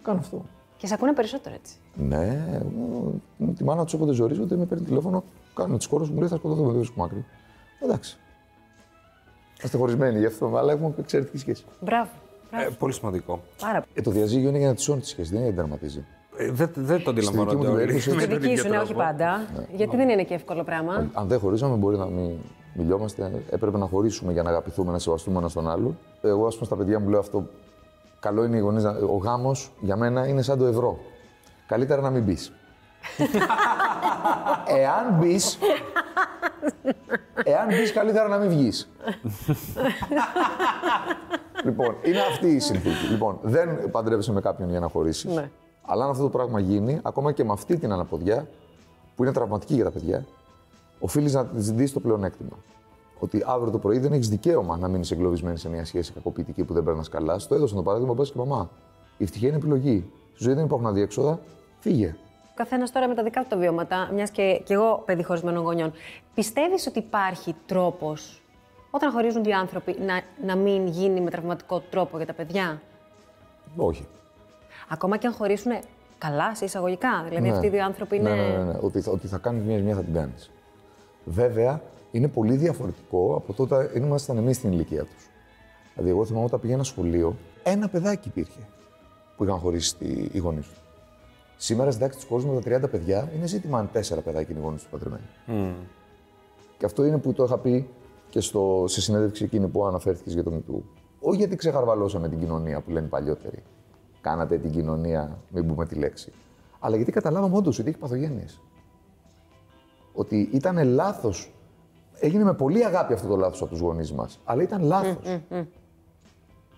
Κάνω 0.02 0.18
αυτό. 0.18 0.44
Και 0.76 0.86
σε 0.86 0.94
ακούνε 0.94 1.12
περισσότερο 1.12 1.54
έτσι. 1.54 1.74
Ναι, 1.94 2.44
εγώ, 2.54 3.12
τη 3.56 3.64
μάνα 3.64 3.84
τους 3.84 3.92
όποτε 3.94 4.12
ζορίζονται, 4.12 4.56
με 4.56 4.64
παίρνει 4.64 4.84
τηλέφωνο, 4.84 5.24
κάνω 5.54 5.76
τις 5.76 5.86
κόρες 5.86 6.08
μου, 6.08 6.18
λέει 6.18 6.28
θα 6.28 6.36
σκοτωθούμε, 6.36 6.66
δεν 6.68 6.76
βρίσκω 6.76 7.04
άκρη. 7.04 7.24
Εντάξει. 7.82 8.18
Είμαστε 9.58 9.78
χωρισμένοι 9.78 10.18
γι' 10.18 10.26
αυτό, 10.26 10.56
αλλά 10.56 10.72
έχουμε 10.72 10.94
εξαιρετική 10.98 11.38
σχέση. 11.38 11.64
Μπράβο. 11.80 12.10
Ε, 12.50 12.68
πολύ 12.78 12.92
σημαντικό. 12.92 13.42
Πάρα 13.60 13.72
πολύ. 13.80 13.92
Ε, 13.94 14.00
το 14.00 14.10
διαζύγιο 14.10 14.48
είναι 14.48 14.58
για 14.58 14.68
να 14.68 14.74
τη 14.74 14.80
σώνει 14.82 15.00
τη 15.00 15.06
σχέση, 15.06 15.30
δεν 15.32 15.40
είναι 15.40 15.50
για 15.50 15.62
να 15.62 15.68
την 15.68 15.78
τερματίζει. 15.78 16.04
Ε, 16.36 16.50
δεν, 16.50 16.70
δεν 16.74 17.02
το 17.02 17.10
αντιλαμβάνονται 17.10 17.56
δική 17.56 17.66
μου 17.66 17.72
όλοι. 17.72 17.80
περίπτωση, 17.84 18.10
με 18.10 18.20
Στη 18.20 18.28
τον 18.30 18.38
δική 18.40 18.50
ίδιο 18.52 18.64
σου, 18.64 18.70
ναι, 18.70 18.76
όχι 18.76 18.86
τρόπο. 18.86 19.00
πάντα. 19.02 19.46
Γιατί 19.74 19.96
δεν 19.96 20.08
είναι 20.08 20.24
και 20.24 20.34
εύκολο 20.34 20.64
πράγμα. 20.64 21.10
Αν 21.12 21.28
δεν 21.28 21.38
χωρίζαμε, 21.38 21.76
μπορεί 21.76 21.96
να 21.96 22.06
μην 22.06 22.30
μιλιόμαστε. 22.74 23.42
Έπρεπε 23.50 23.78
να 23.78 23.86
χωρίσουμε 23.86 24.32
για 24.32 24.42
να 24.42 24.50
αγαπηθούμε, 24.50 24.92
να 24.92 24.98
σεβαστούμε 24.98 25.38
ένα 25.38 25.50
τον 25.50 25.70
άλλον. 25.70 25.98
Εγώ, 26.22 26.46
ας 26.46 26.54
πούμε, 26.54 26.66
στα 26.66 26.76
παιδιά 26.76 27.00
μου 27.00 27.08
λέω 27.08 27.18
αυτό. 27.18 27.46
Καλό 28.20 28.44
είναι 28.44 28.56
οι 28.56 28.60
γονείς. 28.60 28.84
Ο 28.84 29.16
γάμος 29.22 29.72
για 29.80 29.96
μένα 29.96 30.26
είναι 30.26 30.42
σαν 30.42 30.58
το 30.58 30.64
ευρώ. 30.64 30.98
Καλύτερα 31.66 32.00
να 32.00 32.10
μην 32.10 32.22
μπει. 32.22 32.36
εάν 34.80 35.18
μπει. 35.18 35.40
Εάν 37.44 37.66
μπει, 37.66 37.92
καλύτερα 37.92 38.28
να 38.28 38.36
μην 38.36 38.48
βγεις. 38.48 38.90
λοιπόν, 41.64 41.96
είναι 42.02 42.20
αυτή 42.20 42.48
η 42.48 42.58
συνθήκη. 42.58 43.06
Λοιπόν, 43.10 43.38
δεν 43.42 43.90
παντρεύεσαι 43.90 44.32
με 44.32 44.40
κάποιον 44.40 44.70
για 44.70 44.80
να 44.80 44.88
χωρίσεις. 44.88 45.34
Ναι. 45.34 45.50
Αλλά 45.86 46.04
αν 46.04 46.10
αυτό 46.10 46.22
το 46.22 46.28
πράγμα 46.28 46.60
γίνει, 46.60 47.00
ακόμα 47.02 47.32
και 47.32 47.44
με 47.44 47.52
αυτή 47.52 47.76
την 47.76 47.92
αναποδιά, 47.92 48.46
που 49.16 49.22
είναι 49.22 49.32
τραυματική 49.32 49.74
για 49.74 49.84
τα 49.84 49.90
παιδιά, 49.90 50.26
οφείλεις 51.04 51.34
να 51.34 51.46
τη 51.46 51.58
δεις 51.72 51.92
το 51.92 52.00
πλεονέκτημα. 52.00 52.56
Ότι 53.18 53.42
αύριο 53.46 53.70
το 53.72 53.78
πρωί 53.78 53.98
δεν 53.98 54.12
έχεις 54.12 54.28
δικαίωμα 54.28 54.76
να 54.76 54.88
μείνεις 54.88 55.10
εγκλωβισμένης 55.10 55.60
σε 55.60 55.68
μια 55.68 55.84
σχέση 55.84 56.12
κακοποιητική 56.12 56.64
που 56.64 56.72
δεν 56.74 56.82
περνάς 56.84 57.08
καλά. 57.08 57.38
Στο 57.38 57.54
έδωσαν 57.54 57.76
το 57.76 57.82
παράδειγμα 57.82 58.14
πας 58.14 58.30
και 58.32 58.38
μαμά. 58.38 58.70
Η 59.16 59.22
ευτυχία 59.24 59.48
είναι 59.48 59.56
επιλογή. 59.56 60.10
Στη 60.34 60.44
ζωή 60.44 60.54
δεν 60.54 60.64
υπάρχουν 60.64 60.86
αδιέξοδα. 60.88 61.40
Φύγε. 61.80 62.16
Ο 62.50 62.54
καθένας 62.54 62.92
τώρα 62.92 63.08
με 63.08 63.14
τα 63.14 63.22
δικά 63.22 63.40
του 63.42 63.46
τα 63.48 63.56
βιώματα, 63.56 64.10
μιας 64.14 64.30
και, 64.30 64.60
και 64.64 64.74
εγώ 64.74 65.02
παιδί 65.06 65.22
χωρισμένων 65.22 65.62
γονιών. 65.62 65.92
Πιστεύεις 66.34 66.86
ότι 66.86 66.98
υπάρχει 66.98 67.54
τρόπος 67.66 68.42
όταν 68.90 69.10
χωρίζουν 69.12 69.42
δύο 69.44 69.58
άνθρωποι 69.58 69.96
να, 70.00 70.20
να 70.46 70.56
μην 70.56 70.86
γίνει 70.86 71.20
με 71.20 71.30
τραυματικό 71.30 71.80
τρόπο 71.90 72.16
για 72.16 72.26
τα 72.26 72.32
παιδιά; 72.32 72.82
Όχι. 73.76 74.06
Ακόμα 74.88 75.16
και 75.16 75.26
αν 75.26 75.32
χωρίσουν 75.32 75.72
καλά, 76.18 76.54
σε 76.54 76.64
εισαγωγικά. 76.64 77.24
Δηλαδή 77.28 77.48
αυτοί 77.50 77.66
οι 77.66 77.70
δύο 77.70 77.84
άνθρωποι 77.84 78.16
είναι. 78.16 78.30
Ναι, 78.34 78.42
ναι, 78.42 78.56
ναι, 78.56 78.64
ναι. 78.64 78.78
Ότι, 78.80 79.00
θα- 79.00 79.10
ότι 79.12 79.26
θα 79.26 79.38
κάνεις 79.38 79.62
μια 79.64 79.82
μια 79.82 79.94
θα 79.94 80.02
την 80.02 80.14
κάνεις. 80.14 80.50
Βέβαια, 81.24 81.82
είναι 82.10 82.28
πολύ 82.28 82.56
διαφορετικό 82.56 83.34
από 83.36 83.52
τότε 83.52 83.74
όταν 83.74 84.02
ήμασταν 84.02 84.36
εμείς 84.36 84.56
στην 84.56 84.72
ηλικία 84.72 85.02
τους. 85.04 85.28
Δηλαδή, 85.94 86.10
εγώ 86.10 86.24
θυμάμαι 86.24 86.44
όταν 86.44 86.60
πήγαινα 86.60 86.82
σχολείο, 86.82 87.36
ένα 87.62 87.88
παιδάκι 87.88 88.28
υπήρχε 88.28 88.60
που 89.36 89.44
είχαν 89.44 89.58
χωρίσει 89.58 89.96
τη- 89.96 90.28
οι 90.32 90.38
γονείς 90.38 90.66
τους. 90.68 90.82
Σήμερα 91.56 91.90
στην 91.90 92.02
τάξη 92.02 92.18
τους 92.18 92.28
κόσμου 92.28 92.52
με 92.54 92.60
τα 92.60 92.78
30 92.86 92.88
παιδιά 92.90 93.30
είναι 93.36 93.46
ζήτημα 93.46 93.78
αν 93.78 93.88
τέσσερα 93.92 94.20
παιδάκια 94.20 94.48
είναι 94.50 94.58
οι 94.60 94.62
γονείς 94.62 94.80
τους 94.82 94.90
παντρεμένοι. 94.90 95.22
Και 96.78 96.84
αυτό 96.84 97.04
είναι 97.04 97.18
που 97.18 97.32
το 97.32 97.44
είχα 97.44 97.58
πει 97.58 97.88
και 98.28 98.40
στο, 98.40 98.84
σε 98.88 99.00
συνέντευξη 99.00 99.44
εκείνη 99.44 99.68
που 99.68 99.84
αναφέρθηκες 99.86 100.32
για 100.34 100.42
το 100.42 100.50
Μητού. 100.50 100.84
Όχι 101.20 101.36
γιατί 101.38 101.56
ξεχαρβαλώσαμε 101.56 102.28
την 102.28 102.38
κοινωνία 102.38 102.80
που 102.80 102.90
λένε 102.90 103.06
οι 103.06 103.08
παλιότεροι. 103.08 103.62
Κάνατε 104.20 104.58
την 104.58 104.70
κοινωνία, 104.70 105.38
μην 105.48 105.66
πούμε 105.66 105.86
τη 105.86 105.94
λέξη. 105.94 106.32
Αλλά 106.78 106.96
γιατί 106.96 107.12
καταλάβαμε 107.12 107.56
όντως 107.56 107.78
ότι 107.78 107.88
έχει 107.88 107.98
παθογένειες. 107.98 108.60
Ότι 110.14 110.48
ήταν 110.52 110.84
λάθος. 110.84 111.52
Έγινε 112.20 112.44
με 112.44 112.54
πολύ 112.54 112.84
αγάπη 112.84 113.12
αυτό 113.12 113.28
το 113.28 113.36
λάθος 113.36 113.60
από 113.60 113.70
τους 113.70 113.80
γονείς 113.80 114.12
μας. 114.12 114.40
Αλλά 114.44 114.62
ήταν 114.62 114.82
λάθος. 114.82 115.40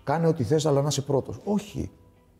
Κάνε 0.03 0.27
ό,τι 0.27 0.43
θες, 0.43 0.65
αλλά 0.65 0.81
να 0.81 0.87
είσαι 0.87 1.01
πρώτος. 1.01 1.39
Όχι. 1.43 1.91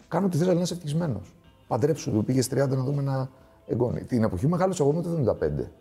Κάνε 0.08 0.26
ό,τι 0.26 0.38
θες, 0.38 0.48
αλλά 0.48 0.56
να 0.56 0.62
είσαι 0.62 0.74
ευτυχισμένος. 0.74 1.36
Παντρέψου 1.68 2.12
του, 2.12 2.24
πήγες 2.24 2.48
30 2.48 2.76
να 2.76 2.84
δούμε 2.84 3.02
ένα 3.02 3.30
εγγόνι. 3.68 4.02
Την 4.04 4.24
εποχή 4.24 4.48
μεγάλο 4.48 4.76
εγώ 4.80 4.94
με 4.94 5.02
το 5.02 5.10
75. 5.10 5.72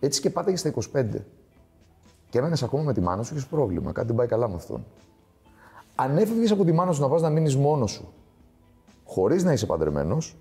Έτσι 0.00 0.20
και 0.20 0.30
πάτε 0.30 0.50
και 0.50 0.56
στα 0.56 0.68
25. 0.68 1.24
και 2.30 2.38
έμενες 2.38 2.62
ακόμα 2.62 2.82
με 2.82 2.92
τη 2.92 3.00
μάνα 3.00 3.22
σου, 3.22 3.34
έχει 3.34 3.48
πρόβλημα. 3.48 3.92
Κάτι 3.92 4.06
δεν 4.06 4.16
πάει 4.16 4.26
καλά 4.26 4.48
με 4.48 4.54
αυτόν. 4.54 4.84
Αν 5.94 6.16
έφευγες 6.18 6.50
από 6.50 6.64
τη 6.64 6.72
μάνα 6.72 6.92
σου 6.92 7.00
να 7.00 7.08
πας 7.08 7.22
να 7.22 7.30
μείνεις 7.30 7.56
μόνος 7.56 7.90
σου, 7.90 8.12
χωρίς 9.04 9.44
να 9.44 9.52
είσαι 9.52 9.66
παντρεμένος, 9.66 10.36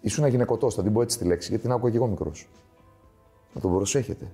ήσουν 0.00 0.26
γυναικωτό. 0.26 0.70
Θα 0.70 0.82
την 0.82 0.92
πω 0.92 1.02
έτσι 1.02 1.18
τη 1.18 1.24
λέξη, 1.24 1.48
γιατί 1.48 1.62
την 1.62 1.72
άκουγα 1.72 1.90
και 1.90 1.96
εγώ 1.96 2.06
μικρός. 2.06 2.48
Να 3.54 3.60
τον 3.60 3.70
προσέχετε. 3.70 4.32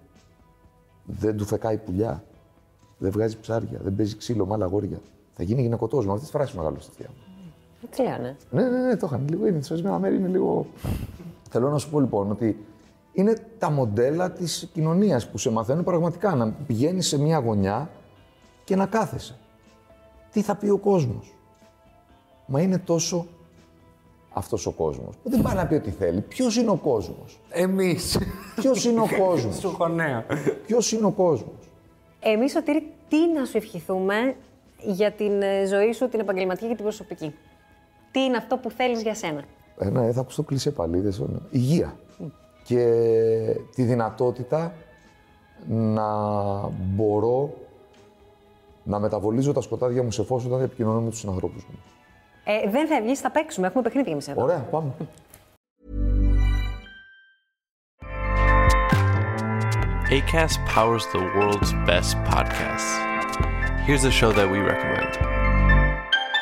Δεν 1.05 1.37
του 1.37 1.45
φεκάει 1.45 1.77
πουλιά. 1.79 2.25
Δεν 2.99 3.11
βγάζει 3.11 3.41
ψάρια. 3.41 3.81
Δεν 3.83 3.97
παίζει 3.97 4.17
ξύλο 4.17 4.47
με 4.47 4.55
άλλα 4.55 4.65
αγόρια. 4.65 5.01
Θα 5.35 5.43
γίνει 5.43 5.63
γυναικωτό. 5.63 6.03
Με 6.03 6.13
αυτή 6.13 6.25
τη 6.25 6.31
φράση 6.31 6.57
μεγάλο 6.57 6.77
στη 6.79 6.97
θεία 6.97 7.09
μου. 7.09 7.23
Έτσι 7.85 8.03
λένε; 8.03 8.37
Ναι, 8.51 8.63
ναι, 8.63 8.87
ναι, 8.87 8.97
το 8.97 9.07
είχαν. 9.07 9.29
Λίγο 9.29 9.47
είναι. 9.47 9.63
Σε 9.63 9.73
ορισμένα 9.73 9.99
μέρη 9.99 10.17
είναι 10.17 10.29
λίγο. 10.29 10.67
Θέλω 11.51 11.71
να 11.71 11.79
σου 11.79 11.91
πω 11.91 12.01
λοιπόν 12.01 12.31
ότι 12.31 12.67
είναι 13.13 13.37
τα 13.59 13.71
μοντέλα 13.71 14.31
της 14.31 14.69
κοινωνίας 14.73 15.29
που 15.29 15.39
σε 15.39 15.51
μαθαίνουν 15.51 15.85
πραγματικά 15.85 16.35
να 16.35 16.53
πηγαίνεις 16.67 17.07
σε 17.07 17.19
μια 17.19 17.39
γωνιά 17.39 17.91
και 18.65 18.77
να 18.77 18.87
κάθεσαι. 18.87 19.37
Τι 20.33 20.43
θα 20.43 20.57
πει 20.57 20.69
ο 20.69 20.79
κόσμος; 20.79 21.37
Μα 22.47 22.61
είναι 22.61 22.79
τόσο 22.79 23.27
αυτός 24.39 24.67
ο 24.67 24.71
κόσμος. 24.71 25.15
Που 25.23 25.31
δεν 25.31 25.43
πάει 25.43 25.55
να 25.55 25.67
πει 25.67 25.75
ό,τι 25.75 25.91
θέλει. 25.91 26.21
Ποιος 26.21 26.57
είναι 26.57 26.71
ο 26.71 26.77
κόσμος; 26.77 27.41
Εμείς. 27.51 28.19
Ποιος 28.57 28.85
είναι 28.85 29.01
ο 29.01 29.07
κόσμος; 29.27 29.57
Σου 29.57 29.69
χωνέα. 29.71 30.25
Ποιος 30.67 30.93
είναι 30.93 31.07
ο 31.07 31.11
κόσμος; 31.11 31.71
Εμείς, 32.21 32.53
Σωτήρη, 32.53 32.93
τι 33.09 33.17
να 33.39 33.45
σου 33.45 33.57
ευχηθούμε 33.57 34.35
για 34.83 35.13
την 35.13 35.43
ε, 35.43 35.67
ζωή 35.67 35.93
σου, 35.93 36.09
την 36.09 36.21
επαγγελματική 36.21 36.69
και 36.69 36.75
την 36.75 36.85
προσωπική; 36.85 37.35
Τι 38.11 38.21
είναι 38.21 38.37
αυτό 38.37 38.57
που 38.57 38.71
θέλεις 38.71 39.03
για 39.03 39.15
σένα; 39.15 39.43
Ε, 39.79 39.89
ναι, 39.91 40.13
θα 40.13 40.21
ακούσω 40.21 40.43
κλεισέ 40.43 40.71
πάλι. 40.71 41.01
δεν 41.01 41.11
ξέρω. 41.11 41.29
Υγεία. 41.51 41.97
Και 42.65 42.85
τη 43.75 43.83
δυνατότητα 43.83 44.73
να 45.69 46.07
μπορώ 46.71 47.55
να 48.83 48.99
μεταβολίζω 48.99 49.53
τα 49.53 49.61
σκοτάδια 49.61 50.03
μου 50.03 50.11
σε 50.11 50.23
φως 50.25 50.45
όταν 50.45 50.61
επικοινωνώ 50.63 51.01
με 51.01 51.11
τους 51.11 51.19
συνανθρώπους 51.19 51.65
μου. 51.65 51.79
Ε, 52.48 52.70
δεν 52.70 52.88
θα 52.88 53.02
βγεις, 53.02 53.20
θα 53.20 53.32
παίξουμε. 53.32 53.68
Έχουμε 53.68 53.84
παιχνίδι 53.84 54.12
εμείς 54.12 54.28
εδώ. 54.28 54.44
Ωραία, 54.44 54.58
πάμε. 54.58 54.92
ACAST 60.10 60.60
powers 60.68 61.06
the 61.08 61.24
world's 61.36 61.74
best 61.92 62.14
podcasts. 62.32 62.92
Here's 63.88 64.04
a 64.04 64.12
show 64.12 64.32
that 64.32 64.48
we 64.54 64.60
recommend. 64.60 65.12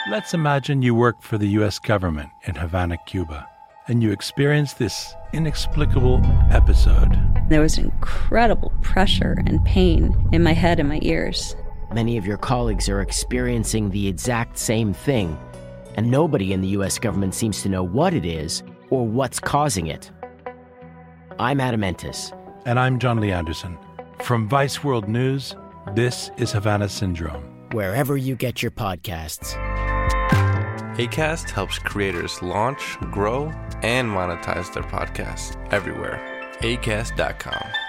Let's 0.10 0.34
imagine 0.34 0.82
you 0.82 0.94
work 0.94 1.22
for 1.22 1.38
the 1.38 1.48
U.S. 1.60 1.80
government 1.80 2.30
in 2.48 2.56
Havana, 2.56 2.98
Cuba, 3.06 3.48
and 3.88 4.04
you 4.04 4.12
experience 4.12 4.74
this 4.74 5.16
inexplicable 5.32 6.20
episode. 6.52 7.18
There 7.48 7.62
was 7.62 7.78
incredible 7.78 8.74
pressure 8.82 9.42
and 9.46 9.64
pain 9.64 10.02
in 10.34 10.44
my 10.44 10.54
head 10.54 10.80
and 10.82 10.90
my 10.90 11.00
ears. 11.02 11.56
Many 11.94 12.18
of 12.18 12.26
your 12.26 12.38
colleagues 12.38 12.90
are 12.90 13.00
experiencing 13.00 13.92
the 13.92 14.08
exact 14.08 14.58
same 14.58 14.94
thing, 14.94 15.38
and 15.97 16.11
nobody 16.11 16.53
in 16.53 16.61
the 16.61 16.69
US 16.69 16.99
government 16.99 17.35
seems 17.35 17.63
to 17.63 17.69
know 17.69 17.83
what 17.83 18.15
it 18.15 18.25
is 18.25 18.63
or 18.91 19.07
what's 19.07 19.41
causing 19.41 19.89
it. 19.89 20.11
I'm 21.39 21.61
Adam 21.61 21.81
Entis. 21.81 22.33
And 22.65 22.79
I'm 22.79 22.99
John 22.99 23.21
Lee 23.21 23.33
Anderson. 23.33 23.79
From 24.21 24.49
Vice 24.49 24.83
World 24.83 25.09
News, 25.09 25.55
this 25.95 26.31
is 26.37 26.53
Havana 26.53 26.89
Syndrome. 26.89 27.69
Wherever 27.73 28.17
you 28.17 28.37
get 28.37 28.63
your 28.63 28.71
podcasts. 28.71 29.55
ACAST 30.97 31.51
helps 31.51 31.79
creators 31.79 32.41
launch, 32.43 32.97
grow, 33.11 33.53
and 33.83 34.09
monetize 34.09 34.73
their 34.73 34.83
podcasts 34.85 35.57
everywhere. 35.71 36.19
ACAST.com. 36.61 37.86